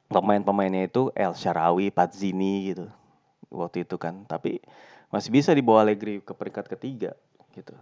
Pemain-pemainnya 0.06 0.86
itu 0.86 1.10
El 1.18 1.34
Sharawi 1.34 1.90
Pazzini 1.90 2.70
gitu 2.70 2.86
waktu 3.50 3.88
itu 3.88 3.98
kan. 3.98 4.28
Tapi 4.30 4.62
masih 5.10 5.34
bisa 5.34 5.56
dibawa 5.58 5.82
Allegri 5.82 6.22
ke 6.22 6.36
peringkat 6.38 6.70
ketiga 6.70 7.18
gitu. 7.58 7.74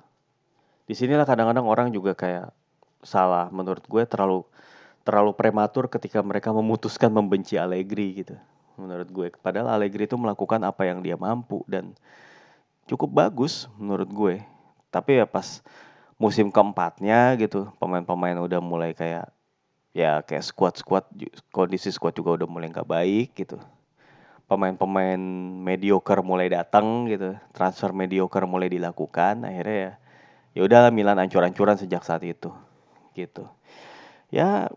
Di 0.88 0.96
sinilah 0.96 1.28
kadang-kadang 1.28 1.68
orang 1.68 1.92
juga 1.92 2.16
kayak 2.16 2.56
salah 3.04 3.52
menurut 3.54 3.84
gue 3.86 4.04
terlalu 4.08 4.44
terlalu 5.04 5.36
prematur 5.36 5.92
ketika 5.92 6.24
mereka 6.24 6.56
memutuskan 6.56 7.12
membenci 7.12 7.60
Allegri 7.60 8.24
gitu 8.24 8.36
menurut 8.80 9.08
gue 9.12 9.28
padahal 9.40 9.76
Allegri 9.76 10.08
itu 10.08 10.18
melakukan 10.18 10.64
apa 10.64 10.88
yang 10.88 11.04
dia 11.04 11.20
mampu 11.20 11.62
dan 11.70 11.94
cukup 12.88 13.10
bagus 13.12 13.72
menurut 13.80 14.10
gue. 14.12 14.36
Tapi 14.94 15.24
ya 15.24 15.26
pas 15.26 15.64
musim 16.22 16.54
keempatnya 16.54 17.36
gitu, 17.42 17.72
pemain-pemain 17.82 18.38
udah 18.38 18.62
mulai 18.62 18.94
kayak 18.94 19.32
ya 19.94 20.22
kayak 20.26 20.46
squad-squad 20.46 21.06
kondisi 21.54 21.90
squad 21.94 22.18
juga 22.18 22.44
udah 22.44 22.48
mulai 22.50 22.70
nggak 22.70 22.88
baik 22.88 23.30
gitu. 23.34 23.58
Pemain-pemain 24.46 25.18
mediocre 25.64 26.22
mulai 26.22 26.52
datang 26.52 27.10
gitu, 27.10 27.34
transfer 27.56 27.90
mediocre 27.96 28.46
mulai 28.46 28.70
dilakukan, 28.70 29.48
akhirnya 29.48 29.78
ya 29.80 29.92
ya 30.54 30.62
udahlah 30.70 30.92
Milan 30.94 31.18
ancur-ancuran 31.18 31.80
sejak 31.82 32.06
saat 32.06 32.22
itu 32.22 32.54
gitu. 33.16 33.48
Ya 34.34 34.70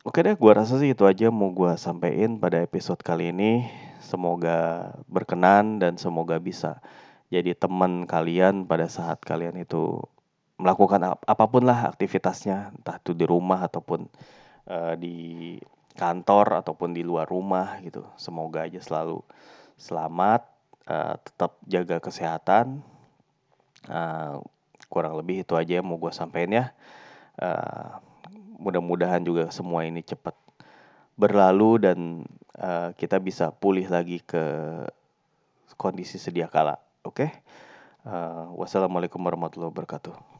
Oke 0.00 0.24
deh, 0.24 0.32
gue 0.32 0.52
rasa 0.56 0.80
sih 0.80 0.96
itu 0.96 1.04
aja 1.04 1.28
mau 1.28 1.52
gue 1.52 1.76
sampein 1.76 2.40
pada 2.40 2.64
episode 2.64 3.04
kali 3.04 3.36
ini. 3.36 3.68
Semoga 4.00 4.96
berkenan 5.12 5.76
dan 5.76 6.00
semoga 6.00 6.40
bisa 6.40 6.80
jadi 7.28 7.52
teman 7.52 8.08
kalian 8.08 8.64
pada 8.64 8.88
saat 8.88 9.20
kalian 9.20 9.60
itu 9.60 10.00
melakukan 10.56 11.04
ap 11.04 11.20
apa 11.28 11.44
pun 11.52 11.68
lah 11.68 11.92
aktivitasnya 11.92 12.72
entah 12.80 12.96
itu 12.96 13.12
di 13.12 13.28
rumah 13.28 13.68
ataupun 13.68 14.08
uh, 14.72 14.96
di 14.96 15.60
kantor 16.00 16.64
ataupun 16.64 16.96
di 16.96 17.04
luar 17.04 17.28
rumah 17.28 17.76
gitu. 17.84 18.00
Semoga 18.16 18.64
aja 18.64 18.80
selalu 18.80 19.20
selamat, 19.76 20.48
uh, 20.88 21.20
tetap 21.20 21.60
jaga 21.68 22.00
kesehatan. 22.00 22.80
Uh, 23.84 24.40
kurang 24.88 25.20
lebih 25.20 25.44
itu 25.44 25.60
aja 25.60 25.76
yang 25.76 25.84
mau 25.84 26.00
gue 26.00 26.08
sampaikan 26.08 26.56
ya. 26.56 26.64
Uh, 27.40 27.96
mudah-mudahan 28.60 29.24
juga 29.24 29.48
semua 29.48 29.88
ini 29.88 30.04
cepat 30.04 30.36
berlalu 31.16 31.80
dan 31.80 31.98
uh, 32.60 32.92
kita 32.92 33.16
bisa 33.16 33.48
pulih 33.48 33.88
lagi 33.88 34.20
ke 34.20 34.44
kondisi 35.80 36.20
sedia 36.20 36.44
kala. 36.52 36.76
Oke, 37.00 37.24
okay? 37.24 37.30
uh, 38.04 38.52
wassalamualaikum 38.60 39.16
warahmatullahi 39.24 39.72
wabarakatuh. 39.72 40.39